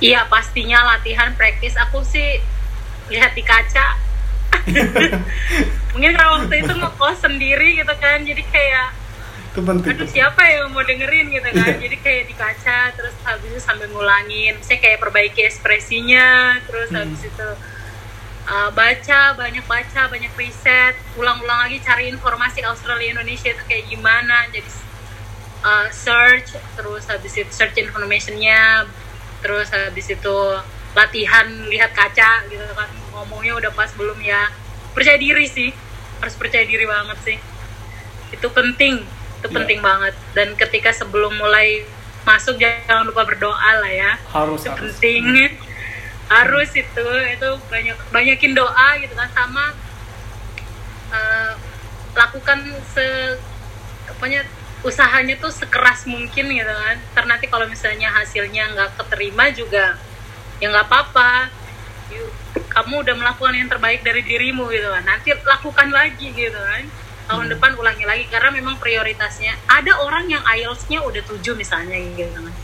[0.00, 2.40] Iya pastinya latihan praktis aku sih
[3.12, 3.96] lihat di kaca.
[5.92, 8.24] Mungkin kalau waktu itu ngekos sendiri gitu kan.
[8.24, 9.05] Jadi kayak
[9.56, 11.64] itu penting aduh siapa yang mau dengerin gitu kan?
[11.64, 11.80] Iya.
[11.80, 14.60] jadi kayak di kaca terus habis itu sambil ngulangin.
[14.60, 17.00] Saya kayak perbaiki ekspresinya terus Hmm.
[17.08, 17.48] habis itu
[18.52, 20.92] uh, baca banyak baca banyak riset.
[21.16, 24.44] Ulang-ulang lagi cari informasi Australia Indonesia itu kayak gimana.
[24.52, 24.68] Jadi
[25.64, 28.84] uh, search terus habis itu search informationnya.
[29.40, 30.36] Terus habis itu
[30.92, 32.92] latihan lihat kaca gitu kan.
[33.16, 34.52] Ngomongnya udah pas belum ya.
[34.92, 35.72] Percaya diri sih.
[36.20, 37.38] Harus percaya diri banget sih.
[38.36, 39.56] Itu penting itu Iya.
[39.56, 40.14] penting banget.
[40.32, 41.84] Dan ketika sebelum mulai
[42.22, 44.12] masuk jangan lupa berdoa lah ya.
[44.32, 44.96] Harus itu harus.
[44.98, 45.52] penting.
[46.26, 49.28] Harus itu itu banyak banyakin doa gitu kan.
[49.30, 49.64] Sama
[51.12, 51.52] eh,
[52.12, 53.06] lakukan se
[54.08, 54.42] apanya
[54.82, 56.96] usahanya tuh sekeras mungkin gitu kan.
[57.14, 59.94] Karena nanti kalau misalnya hasilnya nggak keterima juga
[60.58, 61.52] ya nggak apa-apa.
[62.72, 65.04] Kamu udah melakukan yang terbaik dari dirimu gitu kan.
[65.04, 66.84] Nanti lakukan lagi gitu kan
[67.26, 67.52] tahun Hmm.
[67.52, 72.54] depan ulangi lagi karena memang prioritasnya ada orang yang IELTS-nya udah tujuh misalnya gitu kan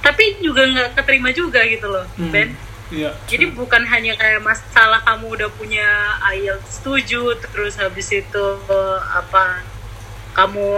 [0.00, 2.30] tapi juga nggak keterima juga gitu loh Hmm.
[2.30, 2.50] Ben
[2.90, 5.86] iya jadi bukan hanya kayak masalah kamu udah punya
[6.28, 7.10] IELTS 7
[7.42, 9.62] terus habis itu eh, apa
[10.32, 10.68] kamu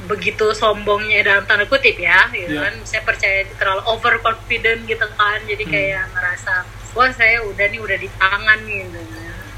[0.00, 2.62] begitu sombongnya dalam tanda kutip ya gitu Iya.
[2.62, 5.72] kan saya percaya terlalu overconfident gitu kan jadi Hmm.
[5.72, 6.52] kayak ngerasa
[6.94, 8.98] wah saya udah nih udah di tangan gitu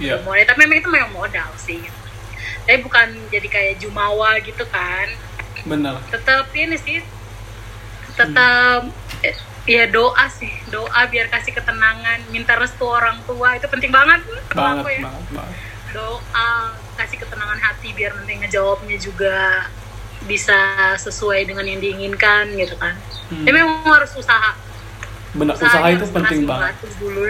[0.00, 0.16] Iya.
[0.16, 1.99] Udah modal tapi memang itu memang modal sih gitu.
[2.66, 5.08] Tapi bukan jadi kayak jumawa gitu kan.
[5.64, 6.00] Benar.
[6.08, 6.98] Tetap ini sih
[8.16, 8.84] tetap
[9.24, 14.20] eh, ya doa sih doa biar kasih ketenangan minta restu orang tua itu penting banget.
[14.52, 15.00] Kalau banget aku ya.
[15.08, 15.56] banget banget.
[15.90, 16.50] Doa
[17.00, 19.66] kasih ketenangan hati biar nanti ngejawabnya juga
[20.28, 20.58] bisa
[21.00, 22.92] sesuai dengan yang diinginkan gitu kan.
[23.30, 23.46] Hmm.
[23.46, 24.58] tapi memang harus usaha.
[25.30, 26.74] Benar usaha Usahanya itu penting banget.
[26.98, 27.22] dulu.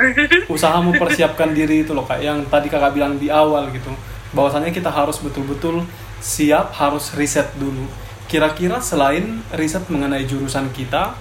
[0.56, 2.24] Usaha mempersiapkan diri itu loh kak.
[2.24, 3.92] Yang tadi kakak bilang di awal gitu
[4.30, 5.82] bahwasannya kita harus betul-betul
[6.22, 7.88] siap harus riset dulu.
[8.30, 11.18] Kira-kira selain riset mengenai jurusan kita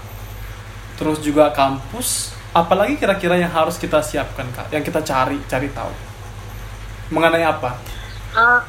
[0.99, 4.69] terus juga kampus apalagi kira-kira yang harus kita siapkan kak?
[4.69, 5.93] Yang kita cari cari tahu.
[7.09, 7.73] Mengenai apa?
[8.37, 8.61] Eh,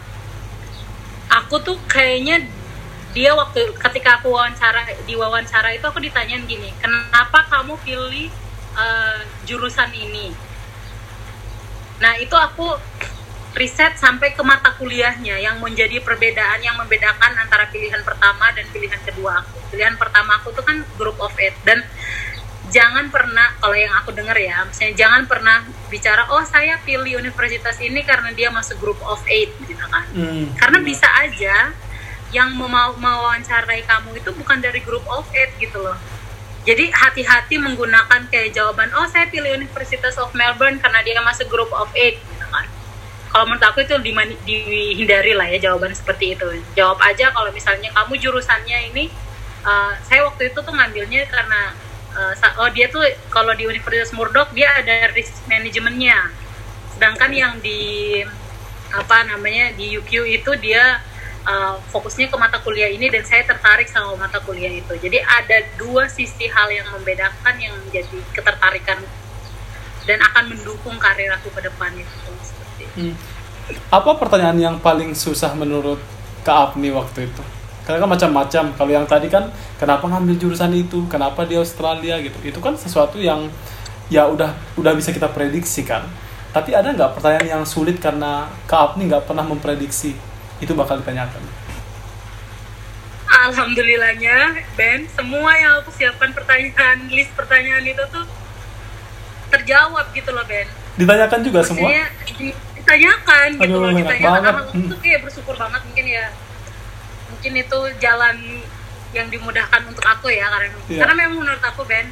[1.29, 2.49] aku tuh kayaknya
[3.11, 8.33] dia waktu ketika aku wawancara di wawancara itu aku ditanyain gini kenapa kamu pilih
[8.79, 10.33] eh, jurusan ini?
[12.01, 12.81] Nah itu aku
[13.51, 19.01] riset sampai ke mata kuliahnya yang menjadi perbedaan yang membedakan antara pilihan pertama dan pilihan
[19.03, 19.59] kedua aku.
[19.75, 21.59] Pilihan pertama aku tuh kan group of eight.
[21.67, 21.83] Dan
[22.71, 27.83] jangan pernah kalau yang aku dengar ya misalnya jangan pernah bicara oh saya pilih universitas
[27.83, 30.07] ini karena dia masuk group of eight gitu kan.
[30.15, 31.75] Hmm, karena bisa aja
[32.31, 35.99] yang mau mewawancarai kamu itu bukan dari group of eight gitu loh.
[36.63, 41.75] Jadi hati-hati menggunakan kayak jawaban oh saya pilih Universitas of Melbourne karena dia masuk group
[41.75, 42.23] of eight
[43.31, 46.47] kalau menurut aku itu dimani- dihindari lah ya jawaban seperti itu.
[46.75, 49.07] Jawab aja kalau misalnya kamu jurusannya ini
[49.63, 51.71] uh, saya waktu itu tuh ngambilnya karena
[52.19, 56.31] uh, oh dia tuh kalau di Universitas Murdoch dia ada risk manajemennya
[56.91, 58.21] sedangkan yang di
[58.91, 60.99] apa namanya di UQ itu dia
[61.47, 64.93] uh, fokusnya ke mata kuliah ini dan saya tertarik sama mata kuliah itu.
[64.99, 68.99] Jadi ada dua sisi hal yang membedakan yang menjadi ketertarikan
[70.05, 72.19] dan akan mendukung karir aku ke depan itu.
[73.01, 73.15] Hmm.
[73.89, 75.97] Apa pertanyaan yang paling susah menurut
[76.45, 77.43] Kak Apni waktu itu?
[77.87, 78.65] Karena kan macam-macam.
[78.77, 79.49] Kalau yang tadi kan
[79.81, 81.09] kenapa ngambil jurusan itu?
[81.09, 82.37] Kenapa di Australia gitu?
[82.45, 83.49] Itu kan sesuatu yang
[84.13, 86.05] ya udah udah bisa kita prediksi kan.
[86.51, 90.19] Tapi ada nggak pertanyaan yang sulit karena Kak Apni nggak pernah memprediksi
[90.61, 91.41] itu bakal ditanyakan?
[93.31, 98.27] Alhamdulillahnya Ben semua yang aku siapkan pertanyaan list pertanyaan itu tuh
[99.49, 100.67] terjawab gitu loh Ben
[100.99, 101.89] Ditanyakan juga semua?
[101.89, 102.05] maksudnya
[102.37, 102.57] di-
[102.93, 104.45] ditanyakan gitu Aduh, loh enak ditanyakan banget.
[104.45, 106.27] karena aku tuh kayak bersyukur banget mungkin ya
[107.31, 108.37] mungkin itu jalan
[109.11, 110.99] yang dimudahkan untuk aku ya karena Iya.
[110.99, 112.07] karena memang menurut aku Ben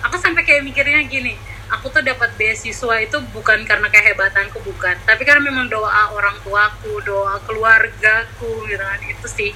[0.00, 1.34] aku sampai kayak mikirnya gini
[1.66, 7.02] aku tuh dapat beasiswa itu bukan karena kehebatanku bukan tapi karena memang doa orang tuaku
[7.02, 9.50] doa keluargaku gitu kan itu sih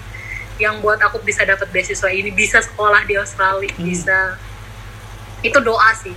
[0.58, 3.86] yang buat aku bisa dapat beasiswa ini bisa sekolah di Australia Hmm.
[3.86, 4.34] bisa
[5.40, 6.14] itu doa sih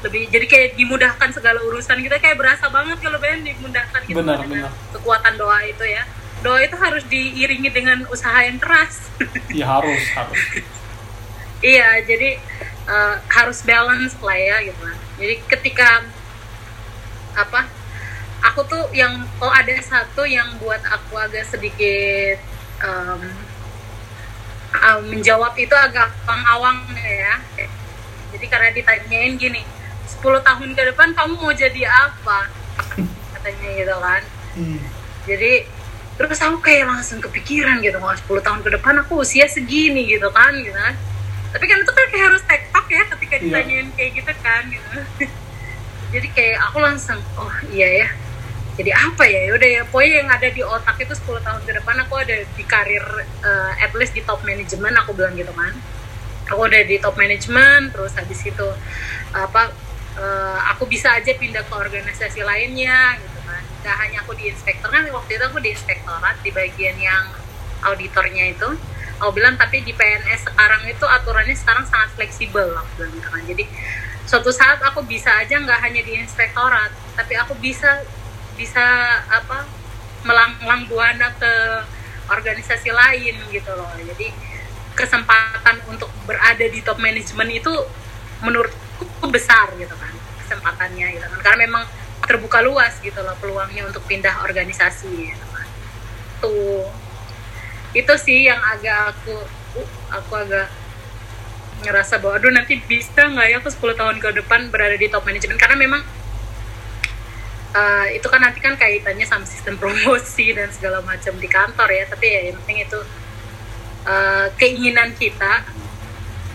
[0.00, 4.16] lebih jadi kayak dimudahkan segala urusan kita kayak berasa banget kalau Ben dimudahkan gitu.
[4.24, 4.72] Benar, benar.
[4.96, 6.08] kekuatan doa itu ya.
[6.40, 9.12] Doa itu harus diiringi dengan usaha yang keras.
[9.52, 10.40] Ya harus harus.
[11.60, 12.40] Iya jadi
[12.88, 14.84] eh, harus balance lah ya gitu.
[15.20, 16.00] Jadi ketika
[17.36, 17.68] apa
[18.40, 22.40] aku tuh yang oh ada satu yang buat aku agak sedikit
[22.80, 23.20] em,
[24.72, 27.36] ah, menjawab itu agak awang-awang ya.
[28.32, 29.79] Jadi karena ditanyain gini
[30.12, 32.50] 10 tahun ke depan kamu mau jadi apa?
[33.32, 34.22] Katanya gitu kan.
[34.50, 34.82] Hmm.
[35.22, 35.62] jadi
[36.18, 40.26] terus aku kayak langsung kepikiran gitu wah 10 tahun ke depan aku usia segini gitu
[40.28, 40.94] kan gitu kan.
[41.50, 43.42] Tapi kan itu kan kayak harus tektok ya ketika Iya.
[43.42, 44.88] ditanyain kayak gitu kan gitu.
[46.12, 48.08] Jadi kayak aku langsung oh iya ya.
[48.74, 49.40] Jadi apa ya?
[49.46, 52.36] Ya udah ya pokoknya yang ada di otak itu 10 tahun ke depan aku ada
[52.42, 53.06] di karir
[53.40, 55.72] eh, at least di top management aku bilang gitu kan.
[56.50, 58.66] Aku udah di top management terus habis itu
[59.30, 59.70] apa
[60.18, 63.62] eh, aku bisa aja pindah ke organisasi lainnya gitu kan.
[63.84, 67.24] Gak hanya aku di inspektor kan waktu itu aku di inspektorat di bagian yang
[67.84, 68.68] auditornya itu.
[69.20, 73.42] Aku bilang tapi di PNS sekarang itu aturannya sekarang sangat fleksibel aku bilang gitu kan.
[73.44, 73.64] Jadi
[74.24, 78.06] suatu saat aku bisa aja nggak hanya di inspektorat tapi aku bisa
[78.54, 78.84] bisa
[79.26, 79.66] apa
[80.22, 81.52] melanglang buana ke
[82.30, 83.90] organisasi lain gitu loh.
[83.96, 84.30] Jadi
[84.94, 87.72] kesempatan untuk berada di top manajemen itu
[89.20, 91.40] menurutku besar gitu kan kesempatannya gitu kan.
[91.44, 91.84] Karena memang
[92.24, 95.68] terbuka luas gitu loh peluangnya untuk pindah organisasi gitu kan.
[96.40, 96.88] Tuh.
[97.92, 99.36] Itu sih yang agak aku
[99.76, 100.72] uh, aku agak
[101.80, 105.24] ngerasa bahwa aduh nanti bisa nggak ya aku 10 tahun ke depan berada di top
[105.24, 106.04] manajemen karena memang
[107.72, 112.04] eh, itu kan nanti kan kaitannya sama sistem promosi dan segala macam di kantor ya.
[112.08, 113.00] Tapi ya yang penting itu
[114.08, 115.80] eh, keinginan kita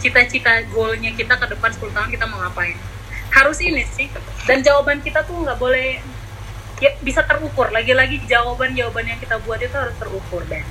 [0.05, 2.77] cita-cita goalnya kita ke depan 10 tahun kita mau ngapain?
[3.27, 4.05] Harus ini sih.
[4.45, 5.97] Dan jawaban kita tuh nggak boleh
[6.77, 7.67] ya bisa terukur.
[7.69, 10.61] Lagi-lagi jawaban-jawaban yang kita buat itu harus terukur Ben.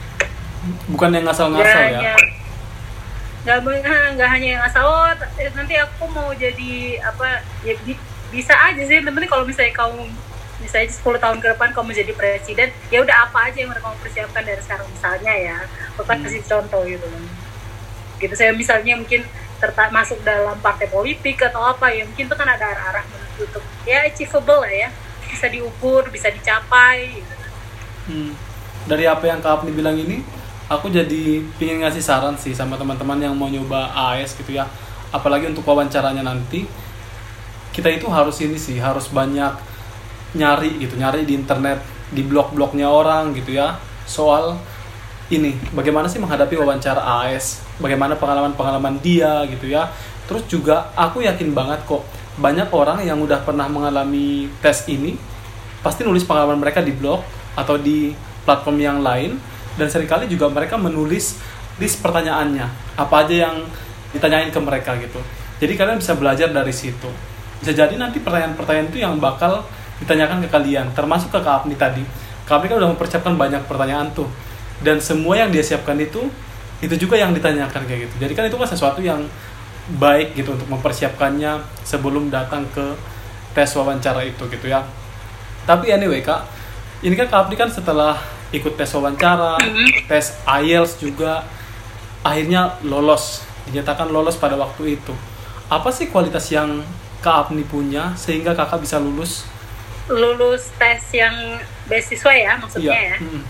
[0.88, 2.14] Bukan yang ngasal-ngasal ya
[3.44, 6.72] nggak mau- ah, nggak hanya yang asal oh t- nanti aku mau jadi
[7.04, 8.00] apa ya bi-
[8.32, 9.04] bisa aja sih.
[9.04, 10.08] Penting kalau misalnya kamu
[10.56, 13.96] misalnya 10 tahun ke depan kamu jadi presiden ya udah apa aja yang udah kamu
[14.00, 15.56] persiapkan dari sekarang misalnya ya.
[15.92, 16.24] Aku kan Hmm.
[16.24, 17.20] kasih contoh gitu loh
[18.24, 19.22] gitu saya misalnya mungkin
[19.60, 23.04] terta masuk dalam partai politik atau apa ya mungkin itu kan ada arah-arah
[23.40, 24.88] untuk ya achievable lah ya
[25.34, 27.34] bisa diukur bisa dicapai gitu.
[28.04, 28.32] Hmm.
[28.84, 30.20] Dari apa yang Kak Apni bilang ini,
[30.68, 34.68] aku jadi pingin ngasih saran sih sama teman-teman yang mau nyoba AS gitu ya.
[35.08, 36.68] Apalagi untuk wawancaranya nanti,
[37.72, 39.56] kita itu harus ini sih, harus banyak
[40.36, 41.80] nyari gitu, nyari di internet,
[42.12, 43.80] di blog-blognya orang gitu ya.
[44.04, 44.60] Soal
[45.32, 49.88] ini, bagaimana sih menghadapi wawancara AS, bagaimana pengalaman-pengalaman dia gitu ya.
[50.28, 52.04] Terus juga aku yakin banget kok
[52.36, 55.14] banyak orang yang udah pernah mengalami tes ini
[55.80, 57.22] pasti nulis pengalaman mereka di blog
[57.54, 58.10] atau di
[58.42, 59.38] platform yang lain
[59.78, 61.40] dan sering kali juga mereka menulis
[61.80, 62.96] list pertanyaannya.
[63.00, 63.56] Apa aja yang
[64.12, 65.20] ditanyain ke mereka gitu.
[65.60, 67.08] Jadi kalian bisa belajar dari situ.
[67.64, 69.64] Bisa jadi nanti pertanyaan-pertanyaan itu yang bakal
[70.02, 72.04] ditanyakan ke kalian termasuk ke Kak Apni tadi.
[72.44, 74.28] Apni kan udah mempersiapkan banyak pertanyaan tuh
[74.82, 76.26] dan semua yang dia siapkan itu
[76.82, 78.14] itu juga yang ditanyakan kayak gitu.
[78.26, 79.22] Jadi kan itu kan sesuatu yang
[80.00, 82.96] baik gitu untuk mempersiapkannya sebelum datang ke
[83.52, 84.82] tes wawancara itu gitu ya.
[85.68, 86.44] Tapi anyway kak
[87.04, 88.16] ini kan kak kan setelah
[88.50, 89.60] ikut tes wawancara
[90.08, 91.44] tes IELTS juga
[92.24, 95.14] akhirnya lolos dinyatakan lolos pada waktu itu.
[95.68, 96.84] Apa sih kualitas yang
[97.24, 99.48] kak Apni punya sehingga kakak bisa lulus?
[100.08, 103.18] Lulus tes yang beasiswa ya maksudnya ya?
[103.20, 103.42] Mm.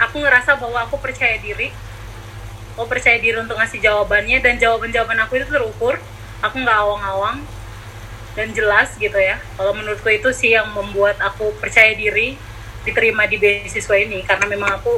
[0.00, 1.68] Aku ngerasa bahwa aku percaya diri.
[2.74, 6.00] Aku percaya diri untuk ngasih jawabannya dan jawaban-jawaban aku itu terukur.
[6.40, 7.44] Aku nggak awang-awang
[8.32, 9.36] dan jelas gitu ya.
[9.60, 12.40] Kalau menurutku itu sih yang membuat aku percaya diri
[12.88, 14.24] diterima di beasiswa ini.
[14.24, 14.96] Karena memang aku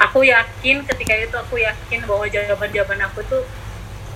[0.00, 3.44] aku yakin ketika itu aku yakin bahwa jawaban-jawaban aku tuh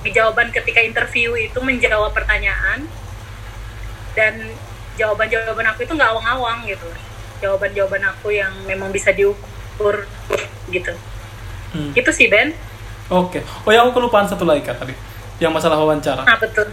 [0.09, 2.89] jawaban ketika interview itu menjawab pertanyaan
[4.17, 4.33] dan
[4.97, 6.89] jawaban-jawaban aku itu nggak awang-awang gitu.
[7.45, 9.56] Jawaban-jawaban aku yang memang bisa diukur
[10.71, 10.93] gitu
[11.67, 11.93] Hmm.
[11.93, 12.55] itu sih Ben
[13.11, 14.95] oke oh ya aku kelupaan satu lagi kak tadi
[15.43, 16.65] yang masalah wawancara nah betul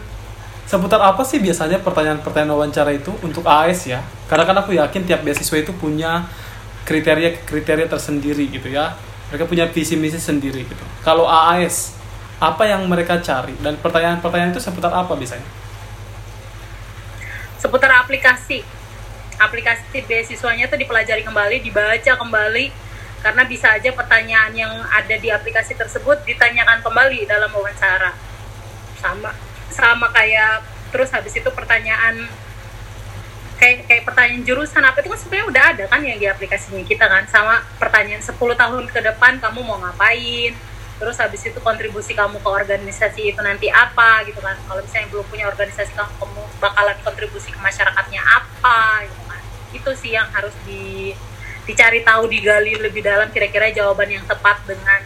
[0.63, 3.99] Seputar apa sih biasanya pertanyaan-pertanyaan wawancara itu untuk AS ya?
[4.31, 6.23] Karena kan aku yakin tiap beasiswa itu punya
[6.87, 8.95] kriteria-kriteria tersendiri gitu ya.
[9.27, 10.85] Mereka punya visi misi sendiri gitu.
[11.03, 11.91] Kalau AAS,
[12.39, 15.45] apa yang mereka cari dan pertanyaan-pertanyaan itu seputar apa biasanya?
[17.59, 18.59] seputar aplikasi
[19.39, 22.65] aplikasi beasiswanya tuh dipelajari kembali dibaca kembali
[23.23, 28.11] karena bisa aja pertanyaan yang ada di aplikasi tersebut ditanyakan kembali dalam wawancara.
[28.99, 29.31] Sama
[29.71, 32.27] sama kayak terus habis itu pertanyaan
[33.55, 37.07] kayak kayak pertanyaan jurusan apa itu kan sebenarnya udah ada kan yang di aplikasinya kita
[37.07, 37.23] kan.
[37.31, 40.51] Sama pertanyaan 10 tahun ke depan kamu mau ngapain?
[40.99, 44.59] Terus habis itu kontribusi kamu ke organisasi itu nanti apa gitu kan.
[44.67, 49.41] Kalau misalnya belum punya organisasi kamu bakalan kontribusi ke masyarakatnya apa gitu kan.
[49.71, 51.15] Itu sih yang harus di
[51.63, 54.99] dicari tahu digali lebih dalam kira-kira jawaban yang tepat dengan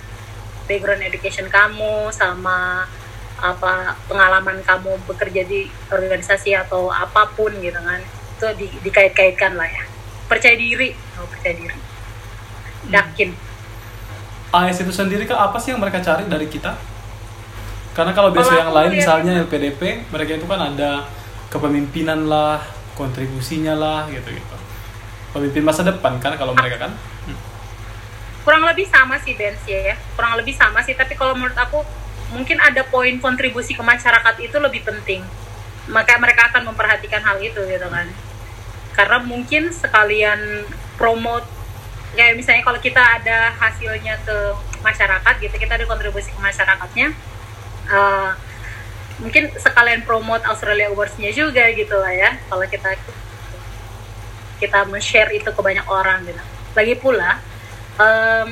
[0.65, 2.89] background education kamu sama
[3.37, 8.01] apa pengalaman kamu bekerja di organisasi atau apa pun gitu kan.
[8.37, 9.83] Itu di, dikait-kaitkan lah ya.
[10.25, 11.77] Percaya diri oh, percaya diri.
[11.77, 12.93] Hmm.
[12.93, 13.29] yakin.
[14.47, 16.73] AS itu sendiri kan apa sih yang mereka cari dari kita?
[17.93, 21.05] Karena kalau biasa yang lain misalnya LPDP mereka itu kan ada
[21.49, 22.61] kepemimpinan lah
[22.93, 24.56] kontribusinya lah gitu gitu
[25.37, 26.91] pemimpin masa depan kan kalau mereka kan?
[27.29, 27.39] Hmm.
[28.47, 29.99] kurang lebih sama sih Ben ya.
[30.15, 31.83] Kurang lebih sama sih tapi kalau menurut aku
[32.31, 35.19] mungkin ada poin kontribusi ke masyarakat itu lebih penting.
[35.91, 38.07] Maka mereka akan memperhatikan hal itu gitu kan.
[38.95, 40.63] Karena mungkin sekalian
[40.95, 41.43] promote
[42.15, 44.37] kayak misalnya kalau kita ada hasilnya ke
[44.79, 47.11] masyarakat gitu kita ada kontribusi ke masyarakatnya
[47.91, 48.31] uh,
[49.19, 52.37] mungkin sekalian promote Australia Awards-nya juga gitu lah ya.
[52.49, 52.93] Kalau kita
[54.57, 56.43] kita men-share itu ke banyak orang gitu.
[56.77, 57.41] Lagi pula
[57.97, 58.47] um,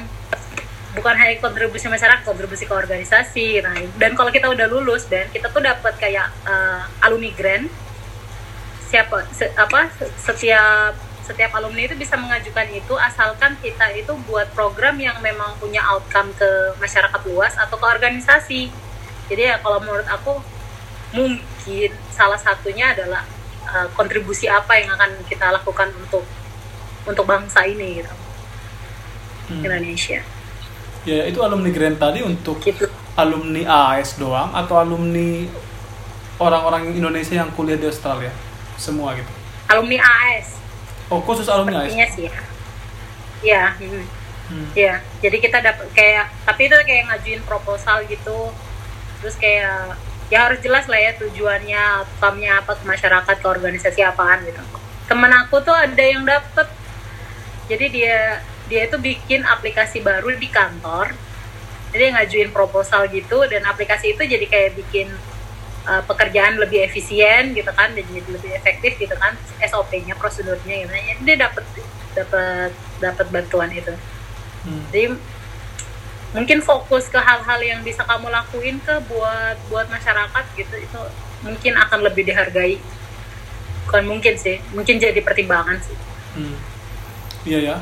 [0.95, 5.51] bukan hanya kontribusi masyarakat kontribusi ke organisasi nah dan kalau kita udah lulus dan kita
[5.51, 7.67] tuh dapat kayak uh, alumni grant
[8.87, 14.95] siapa se, apa setiap setiap alumni itu bisa mengajukan itu asalkan kita itu buat program
[15.01, 18.69] yang memang punya outcome ke masyarakat luas atau ke organisasi.
[19.25, 20.37] Jadi ya kalau menurut aku
[21.17, 23.25] mungkin salah satunya adalah
[23.69, 26.23] uh, kontribusi apa yang akan kita lakukan untuk
[27.05, 28.13] untuk bangsa ini gitu
[29.51, 29.61] hmm.
[29.65, 30.21] Indonesia
[31.05, 32.89] ya itu alumni grant tadi untuk gitu.
[33.13, 33.61] alumni
[33.97, 35.45] AS doang atau alumni
[36.41, 38.33] orang-orang Indonesia yang kuliah di Australia
[38.75, 39.31] semua gitu
[39.69, 40.57] alumni AS
[41.13, 42.33] oh khusus alumni AS sih ya
[43.45, 44.05] ya hmm.
[44.45, 44.67] Hmm.
[44.73, 48.49] ya jadi kita dapat kayak tapi itu kayak ngajuin proposal gitu
[49.21, 49.97] terus kayak
[50.33, 54.61] ya harus jelas lah ya tujuannya outcome-nya apa ke masyarakat ke organisasi apaan gitu.
[55.05, 56.67] Temen aku tuh ada yang dapet.
[57.69, 61.13] Jadi dia dia itu bikin aplikasi baru di kantor.
[61.93, 65.07] Jadi ngajuin proposal gitu dan aplikasi itu jadi kayak bikin
[65.87, 70.91] uh, pekerjaan lebih efisien gitu kan dan jadi lebih efektif gitu kan SOP-nya prosedurnya gitu
[70.91, 71.63] jadi dia dapat
[72.17, 73.93] dapat dapat bantuan itu.
[74.65, 74.81] Hmm.
[74.89, 75.13] jadi
[76.35, 81.01] mungkin fokus ke hal-hal yang bisa kamu lakuin ke buat buat masyarakat gitu itu
[81.41, 82.77] mungkin akan lebih dihargai.
[83.87, 85.97] Bukan mungkin sih mungkin jadi pertimbangan sih.
[86.35, 86.55] Hmm.
[87.47, 87.75] iya ya.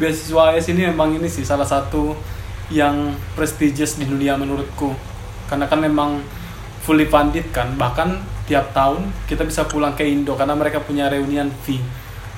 [0.00, 2.16] Beasiswa AS ini emang ini sih salah satu
[2.72, 4.96] yang prestigious di dunia menurutku.
[5.44, 6.24] Karena kan memang
[6.80, 11.52] fully funded kan bahkan tiap tahun kita bisa pulang ke Indo karena mereka punya reunian
[11.66, 11.84] fee.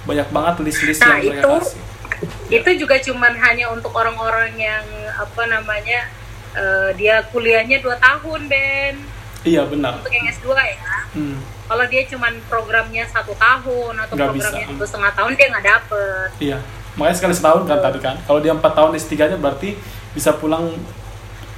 [0.03, 1.90] Banyak banget list-list nah, yang mereka itu, kasih
[2.57, 4.85] itu juga cuman hanya untuk orang-orang yang
[5.17, 6.09] apa namanya
[6.57, 8.95] uh, dia kuliahnya dua tahun Ben.
[9.41, 10.01] Iya benar.
[10.01, 10.93] Untuk yang S2 ya.
[11.11, 11.43] Hmm.
[11.67, 16.29] kalau dia cuman programnya satu tahun atau Gak programnya satu setengah tahun dia nggak dapet.
[16.43, 16.59] Iya.
[16.99, 18.17] Makanya sekali setahun kan tadi kan.
[18.27, 19.79] Kalau dia empat tahun S3 nya berarti
[20.11, 20.75] bisa pulang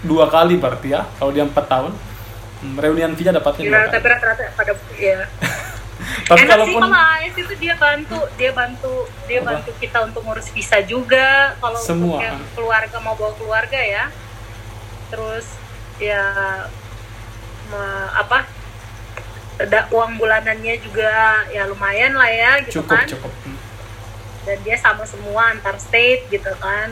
[0.05, 1.93] dua kali berarti ya kalau dia empat tahun.
[2.63, 5.27] Hmm, reunian fee-nya dapatnya dua tapi rata-rata pada ya
[6.27, 8.95] tapi Enak kalaupun, sih kalau AS itu dia bantu dia bantu
[9.27, 9.49] dia apa?
[9.55, 11.57] bantu kita untuk ngurus visa juga.
[11.59, 12.19] Kalau semua.
[12.21, 14.05] untuk keluarga mau bawa keluarga ya.
[15.13, 15.47] Terus
[16.01, 16.25] ya
[17.71, 17.83] me,
[18.17, 18.49] apa
[19.61, 23.07] ada uang bulanannya juga ya lumayan lah ya gitu cukup, kan.
[23.07, 23.33] cukup.
[24.43, 26.91] Dan dia sama semua antar state gitu kan.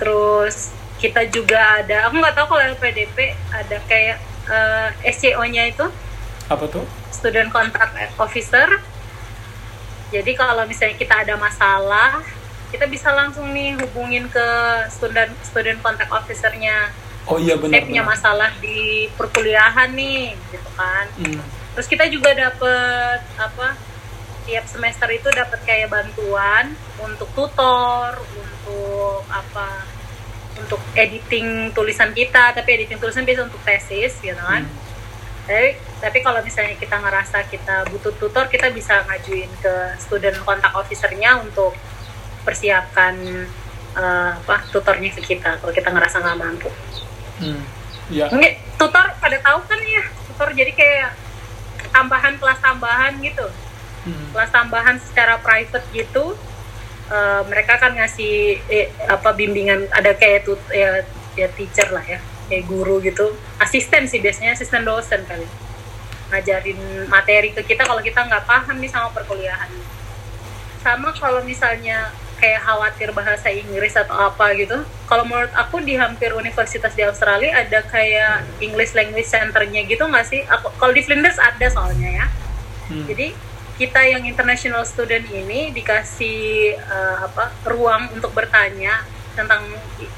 [0.00, 5.88] Terus kita juga ada aku nggak tahu kalau LPDP ada kayak uh, eh, SCO-nya itu
[6.50, 6.84] apa tuh?
[7.14, 8.82] Student Contact Officer.
[10.10, 12.18] Jadi kalau misalnya kita ada masalah,
[12.74, 14.46] kita bisa langsung nih hubungin ke
[14.90, 16.90] student student contact officernya.
[17.30, 17.78] Oh iya benar.
[17.78, 21.06] Saya punya masalah di perkuliahan nih, gitu kan.
[21.14, 21.38] Hmm.
[21.78, 23.78] Terus kita juga dapat apa?
[24.50, 29.86] Tiap semester itu dapat kayak bantuan untuk tutor, untuk apa?
[30.60, 34.89] untuk editing tulisan kita tapi editing tulisan bisa untuk tesis gitu kan hmm.
[35.50, 40.78] Tapi tapi kalau misalnya kita ngerasa kita butuh tutor kita bisa ngajuin ke student contact
[40.78, 41.74] officernya untuk
[42.46, 43.18] persiapkan
[43.98, 46.70] uh, apa tutornya ke kita kalau kita ngerasa nggak mampu
[47.42, 47.62] hmm.
[48.14, 48.30] ya.
[48.78, 51.18] tutor pada tahu kan ya tutor jadi kayak
[51.90, 53.46] tambahan kelas tambahan gitu
[54.06, 54.30] hmm.
[54.30, 56.38] kelas tambahan secara private gitu
[57.10, 61.02] uh, mereka kan ngasih eh, apa bimbingan ada kayak tut ya
[61.34, 63.30] ya teacher lah ya kayak guru gitu.
[63.62, 65.46] Asisten sih biasanya asisten dosen kali.
[66.34, 69.70] Ngajarin materi ke kita kalau kita nggak paham nih sama perkuliahan.
[70.82, 76.32] Sama kalau misalnya kayak khawatir bahasa Inggris atau apa gitu kalau menurut aku di hampir
[76.32, 80.42] universitas di Australia ada kayak English Language Centernya gitu nggak sih?
[80.48, 82.26] Aku kalau di Flinders ada soalnya ya.
[82.90, 83.06] Hmm.
[83.06, 83.30] jadi
[83.78, 89.06] kita yang international student ini dikasih eh, apa ruang untuk bertanya
[89.38, 89.62] tentang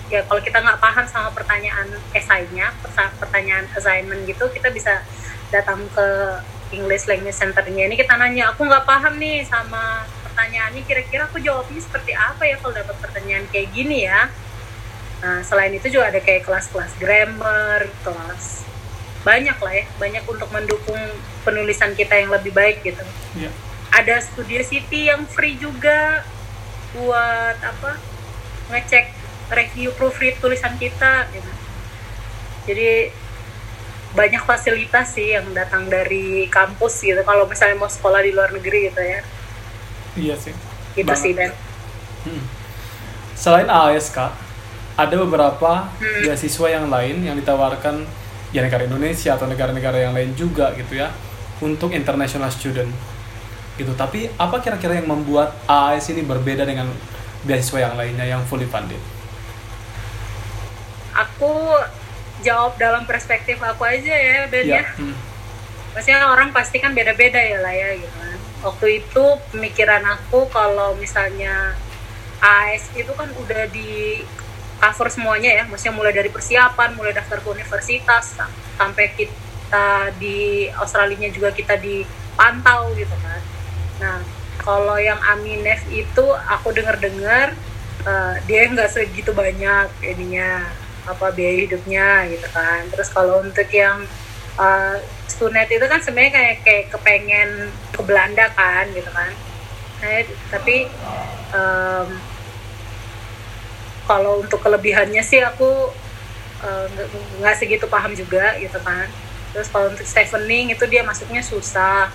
[0.09, 2.73] ya kalau kita nggak paham sama pertanyaan esainya
[3.21, 5.05] pertanyaan assignment gitu kita bisa
[5.53, 6.07] datang ke
[6.73, 7.85] English Language Centernya.
[7.85, 12.57] Ini kita nanya aku nggak paham nih sama pertanyaannya kira-kira aku jawabnya seperti apa ya
[12.57, 14.33] kalau dapat pertanyaan kayak gini ya?
[15.21, 18.65] Nah selain itu juga ada kayak kelas-kelas grammar kelas
[19.23, 20.99] banyak lah ya banyak untuk mendukung
[21.47, 23.05] penulisan kita yang lebih baik gitu.
[23.39, 23.53] Iya.
[23.93, 26.25] ada Studio City yang free juga
[26.97, 28.01] buat apa
[28.73, 29.05] ngecek
[29.51, 31.51] review proofread tulisan kita gitu.
[32.65, 33.13] jadi
[34.13, 38.89] banyak fasilitas sih yang datang dari kampus gitu kalau misalnya mau sekolah di luar negeri
[38.89, 39.21] gitu ya
[40.13, 40.53] Iya sih.
[40.93, 41.21] gitu Banget.
[41.23, 41.51] sih Dan
[42.23, 42.45] Hmm.
[43.35, 44.15] Selain ASK,
[44.95, 46.23] ada beberapa Hmm.
[46.23, 48.07] beasiswa yang lain yang ditawarkan
[48.51, 51.11] ya negara Indonesia atau negara-negara yang lain juga gitu ya
[51.59, 52.93] untuk international student
[53.75, 53.91] gitu.
[53.93, 56.93] Tapi apa kira-kira yang membuat AS ini berbeda dengan
[57.43, 59.01] beasiswa yang lainnya yang fully funded?
[61.13, 61.77] aku
[62.41, 65.13] jawab dalam perspektif aku aja ya Ben ya Hmm.
[65.93, 68.39] maksudnya orang pasti kan beda-beda ya lah ya gitu kan.
[68.63, 71.77] Waktu itu pemikiran aku kalau misalnya
[72.41, 74.25] AS itu kan udah di
[74.81, 79.87] cover semuanya ya, maksudnya mulai dari persiapan, mulai daftar ke universitas sam- sampai kita
[80.17, 83.41] di Australia juga kita dipantau gitu kan.
[84.01, 84.19] Nah,
[84.63, 87.55] kalau yang Aminef itu aku dengar-dengar
[88.07, 90.71] eh, dia nggak segitu banyak ininya
[91.03, 92.87] apa biaya hidupnya gitu kan.
[92.95, 94.07] Terus kalau untuk yang
[94.59, 94.97] uh,
[95.27, 97.51] Stunet itu kan sebenarnya kayak kayak kepengen
[97.91, 99.33] ke Belanda kan gitu kan.
[100.03, 100.91] Nah, tapi
[101.55, 102.09] em,
[104.07, 105.91] kalau untuk kelebihannya sih aku
[106.63, 107.09] eh, nggak
[107.41, 109.09] nggak segitu paham juga gitu kan.
[109.57, 112.13] Terus kalau untuk Stevening itu dia masuknya susah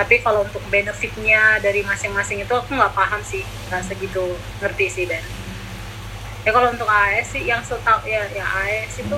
[0.00, 5.04] tapi kalau untuk benefitnya dari masing-masing itu aku nggak paham sih nggak segitu ngerti sih
[5.04, 5.20] dan
[6.40, 9.16] ya kalau untuk AS sih yang setahu ya ya AS itu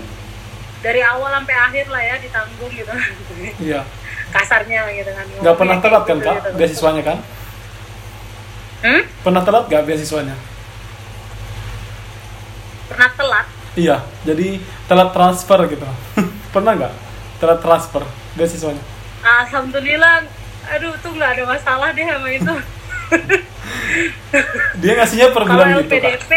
[0.83, 2.91] dari awal sampai akhir lah ya ditanggung gitu
[3.62, 3.87] Iya.
[4.35, 6.51] kasarnya gitu kan Nggak pernah telat kan gitu, kak gitu.
[6.59, 7.18] beasiswanya kan?
[8.83, 9.03] hmm?
[9.22, 10.35] Pernah telat nggak beasiswanya?
[12.91, 13.97] pernah telat Iya.
[14.26, 15.87] Jadi telat transfer gitu.
[16.55, 16.93] pernah nggak?
[17.39, 18.03] Telat transfer
[18.35, 18.83] beasiswanya?
[19.22, 20.26] alhamdulillah
[20.68, 22.54] aduh tuh nggak ada masalah deh sama itu
[24.74, 26.00] Dia ngasihnya per kalau bulan gitu kak?
[26.00, 26.32] LPDP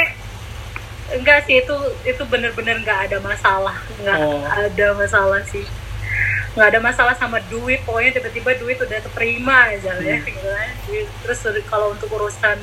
[1.16, 4.42] enggak sih itu itu bener-bener nggak ada masalah nggak Oh.
[4.44, 5.64] ada masalah sih
[6.52, 10.26] nggak ada masalah sama duit pokoknya tiba-tiba duit udah terima aja ya Hmm.
[10.26, 10.70] gitu kan.
[11.22, 12.58] terus kalau untuk urusan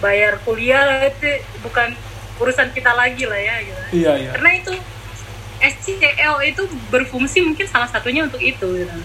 [0.00, 1.28] bayar kuliah itu
[1.60, 1.92] bukan
[2.36, 4.30] urusan kita lagi lah ya gitu Iya iya.
[4.32, 4.72] karena itu
[5.56, 8.96] SCL itu berfungsi mungkin salah satunya untuk itu gitu.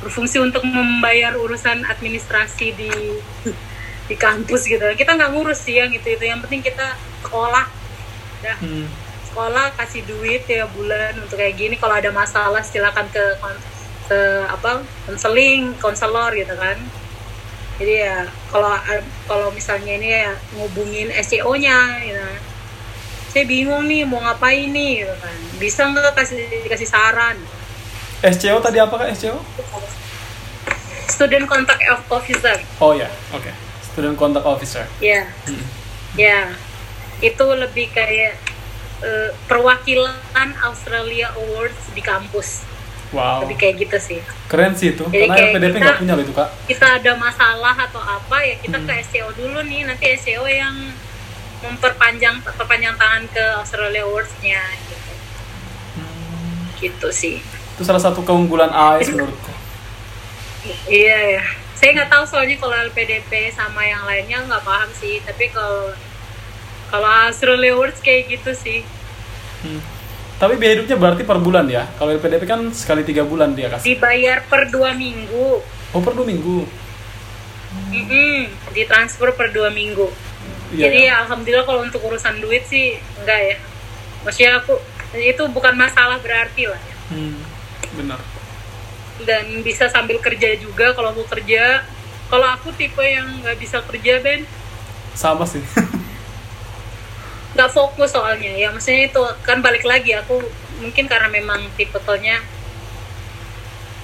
[0.00, 2.92] Berfungsi untuk membayar urusan administrasi di
[4.10, 4.82] di kampus gitu.
[4.96, 6.24] Kita nggak ngurus sih yang itu itu.
[6.24, 7.66] Yang penting kita sekolah.
[8.42, 8.88] Dah Hmm.
[9.30, 11.74] sekolah kasih duit ya bulan untuk kayak gini.
[11.78, 13.24] Kalau ada masalah silakan ke
[14.10, 14.20] ke
[14.50, 16.74] apa konseling konselor gitu kan.
[17.78, 18.74] Jadi ya kalau
[19.30, 22.42] kalau misalnya ini ya ngubungin SCO-nya gitu kan.
[23.30, 25.38] saya bingung nih mau ngapain nih gitu kan.
[25.62, 27.38] Bisa nggak kasih kasih saran
[28.22, 29.40] SCO tadi apa kak SCO?
[31.10, 33.50] student contact officer Oh ya, oke.
[33.82, 34.86] Student Contact Officer.
[35.02, 35.64] ya Hmm.
[36.14, 36.54] ya
[37.20, 38.38] itu lebih kayak
[39.00, 40.14] eh, perwakilan
[40.62, 42.62] Australia Awards di kampus
[43.10, 45.02] Wow, lebih kayak gitu sih keren sih itu.
[45.04, 46.48] Jadi Karena LPDP kita- nggak punya loh itu kak.
[46.64, 48.86] kita ada masalah atau apa ya kita Hmm.
[48.86, 50.94] ke SCO dulu nih nanti SCO yang
[51.60, 55.10] memperpanjang perpanjang tangan ke Australia Awards-nya gitu.
[56.80, 57.36] gitu sih
[57.80, 59.48] Itu salah satu keunggulan AS menurutku.
[60.84, 65.48] iya ya saya nggak tahu soalnya kalau LPDP sama yang lainnya nggak paham sih tapi
[65.48, 65.88] kalau
[66.86, 68.84] kalau Australia Awards kayak gitu sih
[69.60, 69.76] Hmm.
[70.36, 71.84] Tapi biaya hidupnya berarti per bulan ya.
[71.96, 73.92] Kalau LPDP kan sekali tiga bulan dia kasih.
[73.92, 75.60] dibayar per dua minggu
[75.92, 76.64] Oh per dua minggu.
[77.92, 80.08] Mm-mm, ditransfer per dua minggu
[80.70, 80.86] Iya.
[80.86, 83.56] Jadi ya, alhamdulillah kalau untuk urusan duit sih enggak ya.
[84.22, 84.78] Maksudnya aku
[85.12, 86.96] itu bukan masalah berarti lah ya.
[87.10, 87.34] Hmm,
[87.94, 88.20] benar.
[89.20, 91.84] Dan bisa sambil kerja juga kalau mau kerja.
[92.30, 94.46] Kalau aku tipe yang nggak bisa kerja Ben,
[95.12, 95.60] Sama sih.
[97.54, 98.70] nggak fokus soalnya ya.
[98.70, 100.38] Maksudnya itu kan balik lagi aku
[100.78, 102.40] mungkin karena memang tipe-tipenya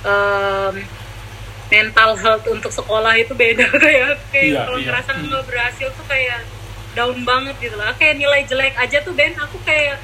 [0.05, 0.75] um,
[1.67, 4.87] mental health untuk sekolah itu beda kayak kayak Iya, kalau iya.
[4.91, 6.41] ngerasa nggak berhasil tuh kayak
[6.95, 9.99] down banget gitu lah kayak nilai jelek aja tuh Ben aku kayak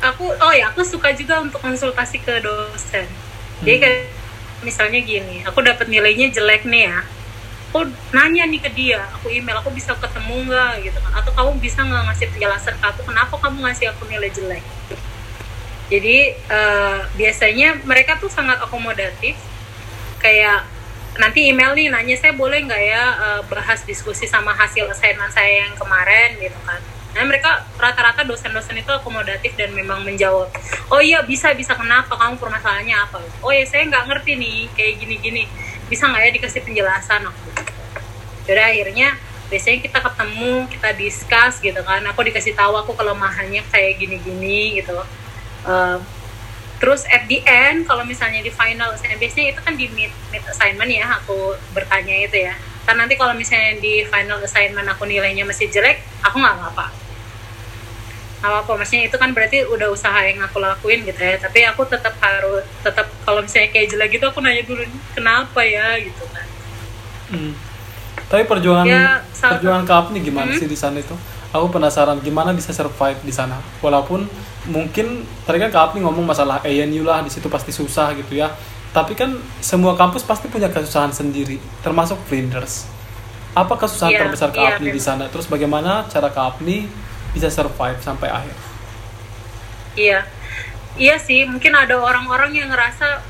[0.00, 3.06] aku oh ya aku suka juga untuk konsultasi ke dosen.
[3.60, 3.82] Jadi Hmm.
[3.84, 4.00] kayak
[4.64, 7.00] misalnya gini aku dapat nilainya jelek nih ya.
[7.70, 10.72] Aku nanya nih ke dia aku email aku bisa ketemu nggak?
[10.88, 11.12] Gitu kan.
[11.20, 14.64] Atau kamu bisa nggak ngasih penjelasan ke aku kenapa kamu ngasih aku nilai jelek?
[15.92, 19.36] Jadi eh, biasanya mereka tuh sangat akomodatif.
[20.18, 20.64] Kayak
[21.18, 25.68] nanti email nih nanya saya boleh nggak ya eh, bahas diskusi sama hasil assignment saya
[25.68, 26.40] yang kemarin?
[26.40, 26.80] Gitu kan
[27.10, 30.46] nah mereka rata-rata dosen-dosen itu akomodatif dan memang menjawab
[30.90, 31.72] oh iya bisa bisa.
[31.78, 32.18] Kenapa?
[32.18, 33.22] Kamu permasalahannya apa?
[33.40, 35.42] Oh ya saya nggak ngerti nih kayak gini-gini.
[35.86, 37.22] Bisa nggak ya dikasih penjelasan?
[37.30, 37.40] Aku
[38.44, 39.14] jadi akhirnya
[39.46, 42.02] biasanya kita ketemu kita discuss gitu kan.
[42.10, 44.98] Aku dikasih tahu aku kelemahannya kayak gini-gini gitu.
[45.62, 46.02] Uh,
[46.80, 50.40] terus at the end kalau misalnya di final assignment biasanya itu kan di mid mid
[50.48, 55.42] assignment ya aku bertanya itu ya kan nanti kalau misalnya di final assignment aku nilainya
[55.42, 56.86] masih jelek aku nggak apa
[58.40, 61.84] nggak apa maksudnya itu kan berarti udah usaha yang aku lakuin gitu ya tapi aku
[61.84, 64.80] tetap harus tetap kalau misalnya kayak jelek gitu aku nanya dulu
[65.12, 66.46] kenapa ya gitu kan
[67.30, 67.54] Hmm.
[68.26, 70.58] Tapi perjuangan Ya, salah- perjuangan Kak Apni gimana Hmm?
[70.58, 71.14] sih di sana itu?
[71.48, 73.54] Aku penasaran gimana bisa survive di sana.
[73.78, 74.26] Walaupun
[74.66, 75.06] mungkin
[75.40, 78.50] tadi kan Kak Apni ngomong masalah ANU lah di situ pasti susah gitu ya.
[78.90, 82.90] Tapi kan semua kampus pasti punya kesusahan sendiri, termasuk Flinders.
[83.54, 85.06] Apa kesusahan Iya, terbesar Kak iya, Apni di memang.
[85.06, 85.24] sana?
[85.30, 86.90] Terus bagaimana cara Kak Apni
[87.30, 88.56] bisa survive sampai akhir?
[89.94, 90.26] Iya,
[90.98, 91.46] iya sih.
[91.46, 93.22] Mungkin ada orang-orang yang ngerasa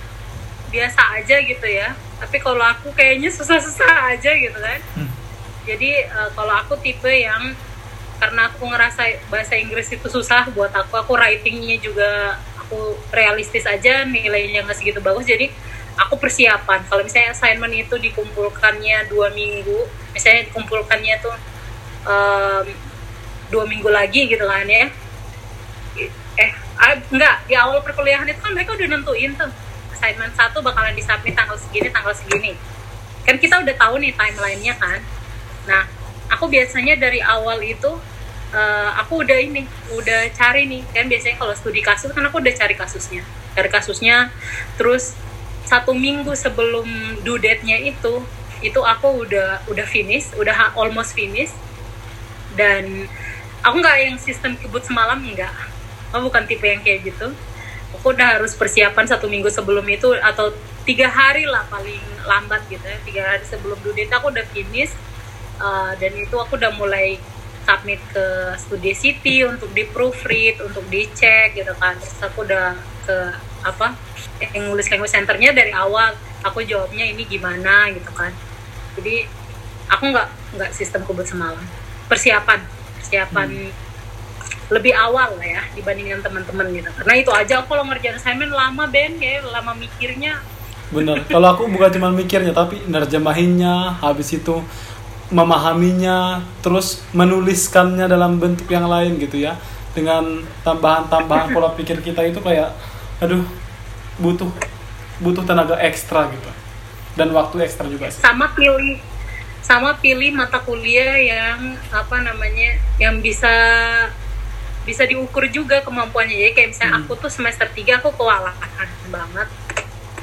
[0.73, 1.93] biasa aja gitu ya.
[2.21, 4.81] Tapi kalau aku kayaknya susah-susah aja gitu kan.
[4.97, 5.11] Hmm.
[5.69, 7.53] Jadi eh, kalau aku tipe yang
[8.21, 12.37] karena aku ngerasa bahasa Inggris itu susah buat aku, aku writingnya juga
[12.71, 15.27] aku realistis aja nilainya nggak segitu bagus.
[15.27, 15.51] Jadi
[15.99, 16.87] aku persiapan.
[16.87, 21.35] Kalau misalnya assignment itu dikumpulkannya dua minggu, misalnya dikumpulkannya tuh
[22.07, 22.67] em,
[23.51, 24.87] dua minggu lagi gitu kan ya
[26.39, 29.51] eh ah, enggak di awal perkuliahan itu kan mereka udah nentuin tuh
[29.91, 32.55] assignment satu bakalan disubmit tanggal segini tanggal segini
[33.27, 35.03] kan kita udah tahu nih timelinenya kan
[35.67, 35.83] nah
[36.31, 37.99] aku biasanya dari awal itu
[38.55, 40.83] eh, aku udah ini udah cari nih.
[40.91, 43.23] Kan biasanya kalau studi kasus kan aku udah cari kasusnya.
[43.55, 44.31] Cari kasusnya
[44.79, 45.15] terus
[45.67, 46.87] satu minggu sebelum
[47.23, 48.27] due date-nya itu
[48.61, 51.51] itu aku udah udah finish udah almost finish.
[52.55, 53.07] Dan
[53.63, 55.53] aku nggak yang sistem kebut semalam enggak
[56.11, 57.31] aku bukan tipe yang kayak gitu.
[57.99, 60.55] Aku udah harus persiapan satu minggu sebelum itu atau
[60.87, 62.99] tiga hari lah paling lambat gitu ya.
[63.03, 64.95] Tiga hari sebelum due date aku udah finish.
[65.61, 67.21] Uh, dan itu aku udah mulai
[67.67, 68.27] submit ke
[68.59, 71.97] Studio City untuk di proofread untuk dicek gitu kan.
[71.99, 72.75] Terus aku udah
[73.07, 73.17] ke
[73.61, 73.93] apa
[74.57, 78.33] English Language Centernya dari awal aku jawabnya ini gimana gitu kan.
[78.99, 79.29] Jadi
[79.91, 81.63] aku nggak nggak sistem kebut semalam.
[82.11, 82.61] Persiapan
[83.01, 83.49] persiapan
[84.71, 86.91] lebih awal lah ya dibandingkan teman-teman gitu.
[86.95, 90.39] Karena itu aja aku kalau ngerjain assignment lama Ben ya lama mikirnya.
[90.91, 91.23] Bener.
[91.31, 94.59] Kalau aku bukan cuma mikirnya, tapi nerjemahinnya, habis itu
[95.31, 99.55] memahaminya, terus menuliskannya dalam bentuk yang lain gitu ya,
[99.95, 102.75] dengan tambahan-tambahan pola pikir kita itu kayak,
[103.23, 103.47] aduh,
[104.19, 104.51] butuh
[105.21, 106.51] butuh tenaga ekstra gitu,
[107.15, 108.25] dan waktu ekstra juga sih.
[108.25, 108.99] sama pilih
[109.61, 113.53] sama pilih mata kuliah yang apa namanya yang bisa
[114.83, 116.35] bisa diukur juga kemampuannya.
[116.35, 117.05] Jadi kayak misalnya Hmm.
[117.07, 119.47] aku tuh semester 3 aku kewalahan banget.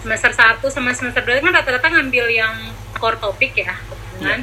[0.03, 2.55] Semester 1 sama semester 2 kan rata-rata ngambil yang
[2.97, 3.77] core topik ya
[4.17, 4.41] kan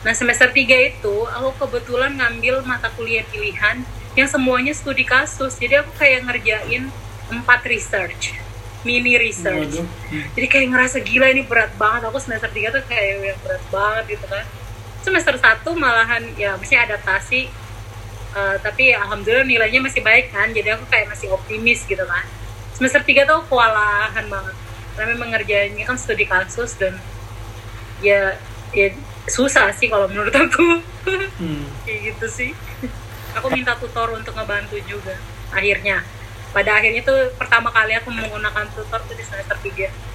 [0.00, 3.84] nah semester 3 itu aku kebetulan ngambil mata kuliah pilihan
[4.18, 5.54] yang semuanya studi kasus.
[5.60, 6.90] Jadi aku kayak ngerjain
[7.30, 8.34] empat research
[8.80, 9.76] mini research.
[9.76, 9.86] Waduh.
[10.08, 10.24] Hmm.
[10.32, 12.08] jadi kayak ngerasa gila ini berat banget.
[12.08, 14.44] Aku semester 3 tuh kayak yang berat banget gitu kan.
[15.04, 17.42] Semester 1 malahan ya mesti adaptasi.
[18.30, 20.48] Eh, tapi ya, alhamdulillah nilainya masih baik kan.
[20.54, 22.24] Jadi aku kayak masih optimis gitu kan.
[22.72, 24.56] Semester 3 tuh kewalahan banget.
[24.96, 26.96] Karena memang ngerjainnya kan studi kasus dan
[28.00, 28.40] ya
[28.72, 28.96] ya
[29.28, 30.80] susah sih kalau menurut aku.
[31.40, 31.64] Hmm.
[31.84, 32.50] kayak gitu sih.
[33.36, 35.18] Aku minta tutor untuk ngebantu juga
[35.52, 36.02] akhirnya.
[36.50, 40.10] Pada akhirnya tuh pertama kali aku menggunakan tutor tuh di semester 3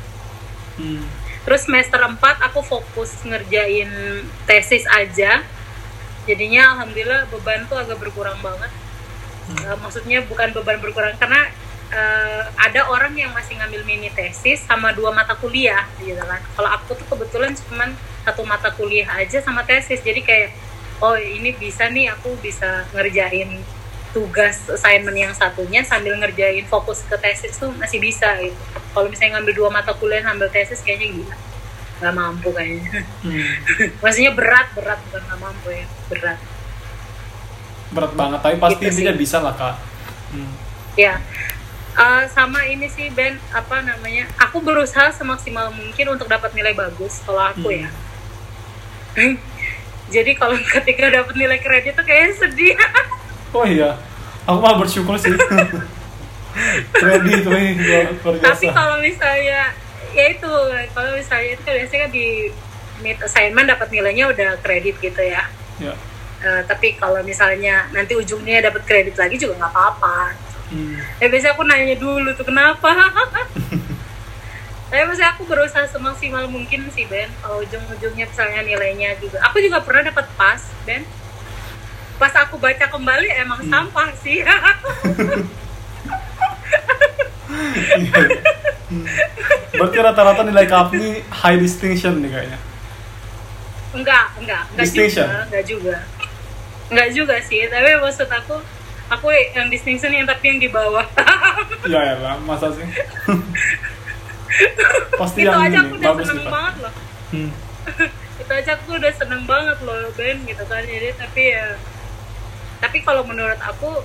[0.76, 1.08] Hmm.
[1.48, 3.88] terus semester 4 aku fokus ngerjain
[4.44, 5.40] tesis aja.
[6.28, 8.68] Jadinya alhamdulillah beban tuh agak berkurang banget.
[9.64, 11.48] Eh, maksudnya bukan beban berkurang karena
[11.96, 16.42] eh, ada orang yang masih ngambil mini tesis sama dua mata kuliah gitu kan.
[16.60, 17.96] Kalau aku tuh kebetulan cuman
[18.26, 20.02] satu mata kuliah aja sama tesis.
[20.02, 20.50] Jadi kayak
[21.00, 23.62] oh ini bisa nih aku bisa ngerjain
[24.16, 28.56] tugas assignment yang satunya sambil ngerjain fokus ke tesis tuh masih bisa gitu.
[28.96, 31.38] Kalau misalnya ngambil dua mata kuliah sambil tesis kayaknya gila.
[32.02, 33.04] Nggak mampu kayaknya.
[33.22, 33.54] Hmm.
[34.04, 35.86] maksudnya berat berat bukan nggak mampu ya.
[36.10, 36.40] Berat.
[37.94, 39.76] Berat banget tapi pasti Gitu intinya bisa lah kak.
[40.34, 40.52] Hmm.
[40.98, 41.20] ya.
[41.96, 47.24] Eh, sama ini sih Ben apa namanya aku berusaha semaksimal mungkin untuk dapat nilai bagus
[47.24, 47.88] kalau aku Hmm.
[47.88, 47.90] ya
[50.12, 52.76] jadi kalau ketika dapat nilai kredit tuh kayaknya sedih.
[53.56, 53.96] Oh iya
[54.46, 55.34] aku malah bersyukur sih.
[56.96, 57.76] Kredit wih
[58.40, 59.76] tapi kalau misalnya
[60.16, 60.52] ya itu
[60.96, 62.28] kalau misalnya itu kan biasanya kan di
[63.04, 65.44] mid assignment dapat nilainya udah kredit gitu ya.
[65.84, 65.94] Ya.
[66.46, 70.20] Eh, tapi kalau misalnya nanti ujungnya dapat kredit lagi juga nggak apa-apa.
[70.66, 70.98] Hmm.
[71.22, 72.90] ya biasanya aku nanya dulu tuh kenapa
[74.86, 77.28] tapi maksudnya aku berusaha semaksimal mungkin sih Ben.
[77.42, 79.42] Kalau ujung-ujungnya misalnya nilainya juga.
[79.50, 81.02] Aku juga pernah dapat pas Ben.
[82.16, 83.72] Pas aku baca kembali emang Hmm.
[83.72, 84.46] sampah sih.
[88.86, 89.06] Hmm.
[89.76, 92.60] berarti rata-rata nilai kap ini high distinction nih kayaknya.
[93.92, 94.64] Enggak enggak.
[94.72, 95.28] Enggak Distinction?
[95.28, 95.96] juga enggak juga.
[96.86, 98.56] Enggak juga sih tapi maksud aku
[99.10, 101.06] aku yang distinction yang tapi yang di bawah.
[101.86, 102.82] Ya ya lah masa sih
[105.20, 106.54] pasti itu yang aja ini aku udah bagus seneng nih Pak.
[106.54, 106.94] banget loh.
[107.32, 107.52] Hmm.
[108.42, 110.84] itu aja aku udah seneng banget loh Ben gitu kan.
[110.84, 111.68] Jadi tapi ya
[112.84, 114.04] tapi kalau menurut aku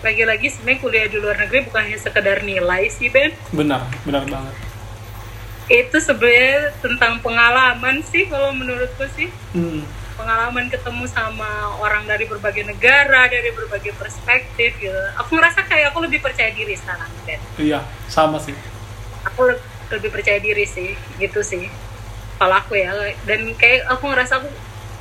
[0.00, 3.32] lagi-lagi sebenarnya kuliah di luar negeri bukan hanya sekedar nilai sih Ben.
[3.52, 4.54] Benar benar banget.
[5.70, 9.30] Itu sebenarnya tentang pengalaman sih kalau menurutku sih.
[9.54, 9.84] Hmm.
[10.20, 15.00] pengalaman ketemu sama orang dari berbagai negara dari berbagai perspektif gitu.
[15.16, 17.40] Aku ngerasa kayak aku lebih percaya diri sekarang Ben.
[17.56, 18.52] Iya sama sih
[19.22, 21.66] aku le- lebih percaya diri sih gitu sih
[22.36, 24.48] kalau aku ya dan kayak aku ngerasa aku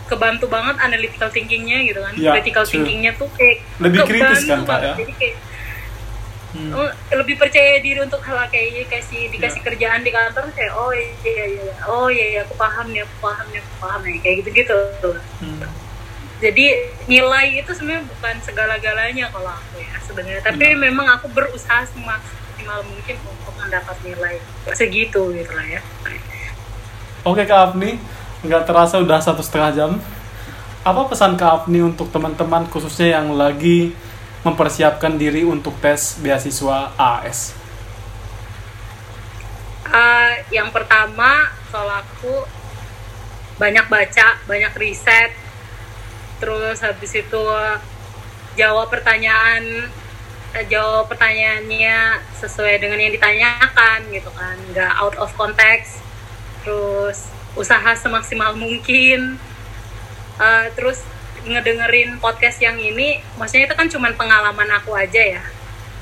[0.06, 2.74] kebantu banget analytical thinkingnya gitu kan Iya, critical true.
[2.74, 4.84] thinkingnya tuh kayak Lebih kritis kan, Kak, banget.
[4.84, 4.94] ya?
[4.98, 5.36] jadi kayak
[6.50, 6.74] Hmm.
[6.74, 9.68] oh, lebih percaya diri untuk hal kayak kasih dikasih Iya.
[9.70, 13.16] kerjaan di kantor kayak oh iya iya iya oh iya iya aku paham nih aku
[13.22, 14.80] paham nih aku paham nih kayak gitu gitu
[15.38, 15.62] Hmm.
[16.42, 16.66] jadi
[17.06, 20.82] nilai itu sebenarnya bukan segala-galanya kalau aku ya sebenarnya tapi Benar.
[20.82, 24.36] memang aku berusaha semaksimal mungkin untuk mendapat nilai
[24.74, 25.82] segitu gitu lah ya
[27.28, 28.00] Oke Kak Afni,
[28.48, 29.92] nggak terasa udah satu setengah jam.
[30.88, 33.92] Apa pesan Kak Afni untuk teman-teman khususnya yang lagi
[34.48, 37.60] mempersiapkan diri untuk tes beasiswa AS?
[39.84, 42.48] Eh, yang pertama kalau aku
[43.60, 45.36] banyak baca banyak riset
[46.40, 47.44] terus habis itu
[48.56, 49.92] jawab pertanyaan
[50.68, 54.58] jawab pertanyaannya sesuai dengan yang ditanyakan gitu kan.
[54.74, 56.02] Nggak out of context.
[56.66, 59.38] Terus usaha semaksimal mungkin.
[60.40, 61.04] Eh, terus
[61.40, 65.44] ngedengerin podcast yang ini maksudnya itu kan cuman pengalaman aku aja ya.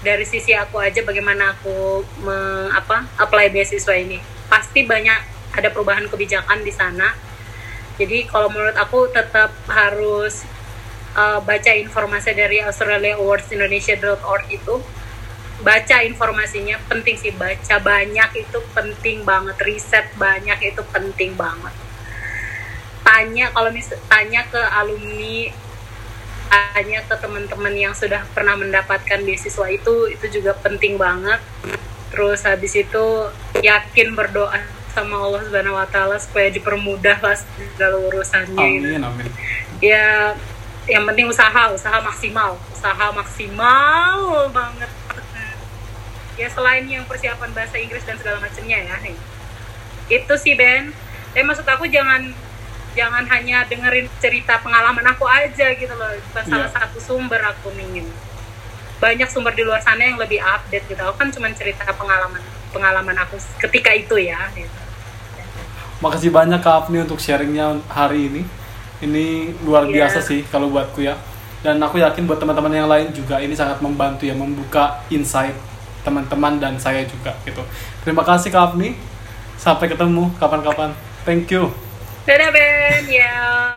[0.02, 4.22] Dari sisi aku aja bagaimana aku me- apa apply beasiswa ini.
[4.48, 5.20] Pasti banyak
[5.58, 7.12] ada perubahan kebijakan di sana.
[7.98, 10.46] Jadi kalau menurut aku tetap harus
[11.16, 14.76] uh, baca informasi dari Australia Awards Indonesia.org itu
[15.62, 21.74] baca informasinya penting sih baca banyak itu penting banget riset banyak itu penting banget
[23.02, 25.50] tanya kalau mis tanya ke alumni
[26.48, 31.42] tanya ke teman-teman yang sudah pernah mendapatkan beasiswa itu itu juga penting banget
[32.14, 33.06] terus habis itu
[33.60, 34.62] yakin berdoa
[34.94, 38.98] sama Allah Subhanahu Wa Taala supaya dipermudah lah segala urusannya gitu.
[38.98, 39.30] Amin, amin.
[39.78, 40.34] ya
[40.88, 42.56] yang penting usaha usaha maksimal.
[42.72, 44.92] Usaha maksimal banget.
[46.38, 48.98] Ya selain yang persiapan bahasa Inggris dan segala macamnya ya
[50.08, 50.96] itu sih Ben.
[51.36, 52.32] Tapi maksud aku jangan
[52.98, 56.10] jangan hanya dengerin cerita pengalaman aku aja gitu loh.
[56.32, 56.52] Bukan Iya.
[56.56, 58.08] salah satu sumber aku ingin
[58.98, 61.02] banyak sumber di luar sana yang lebih update gitu.
[61.04, 62.42] Aku kan cuma cerita pengalaman
[62.74, 64.74] pengalaman aku ketika itu ya gitu.
[66.02, 68.42] Makasih banyak Kak Afni untuk sharingnya hari ini.
[68.98, 70.06] Ini luar Iya.
[70.10, 71.14] biasa sih kalau buatku ya.
[71.62, 75.54] Dan aku yakin buat teman-teman yang lain juga ini sangat membantu ya membuka insight
[76.02, 77.60] teman-teman dan saya juga gitu.
[78.06, 78.96] Terima kasih Kak Afni.
[79.58, 80.94] Sampai ketemu kapan-kapan.
[81.26, 81.74] Thank you.
[82.28, 83.72] dadah Ben ya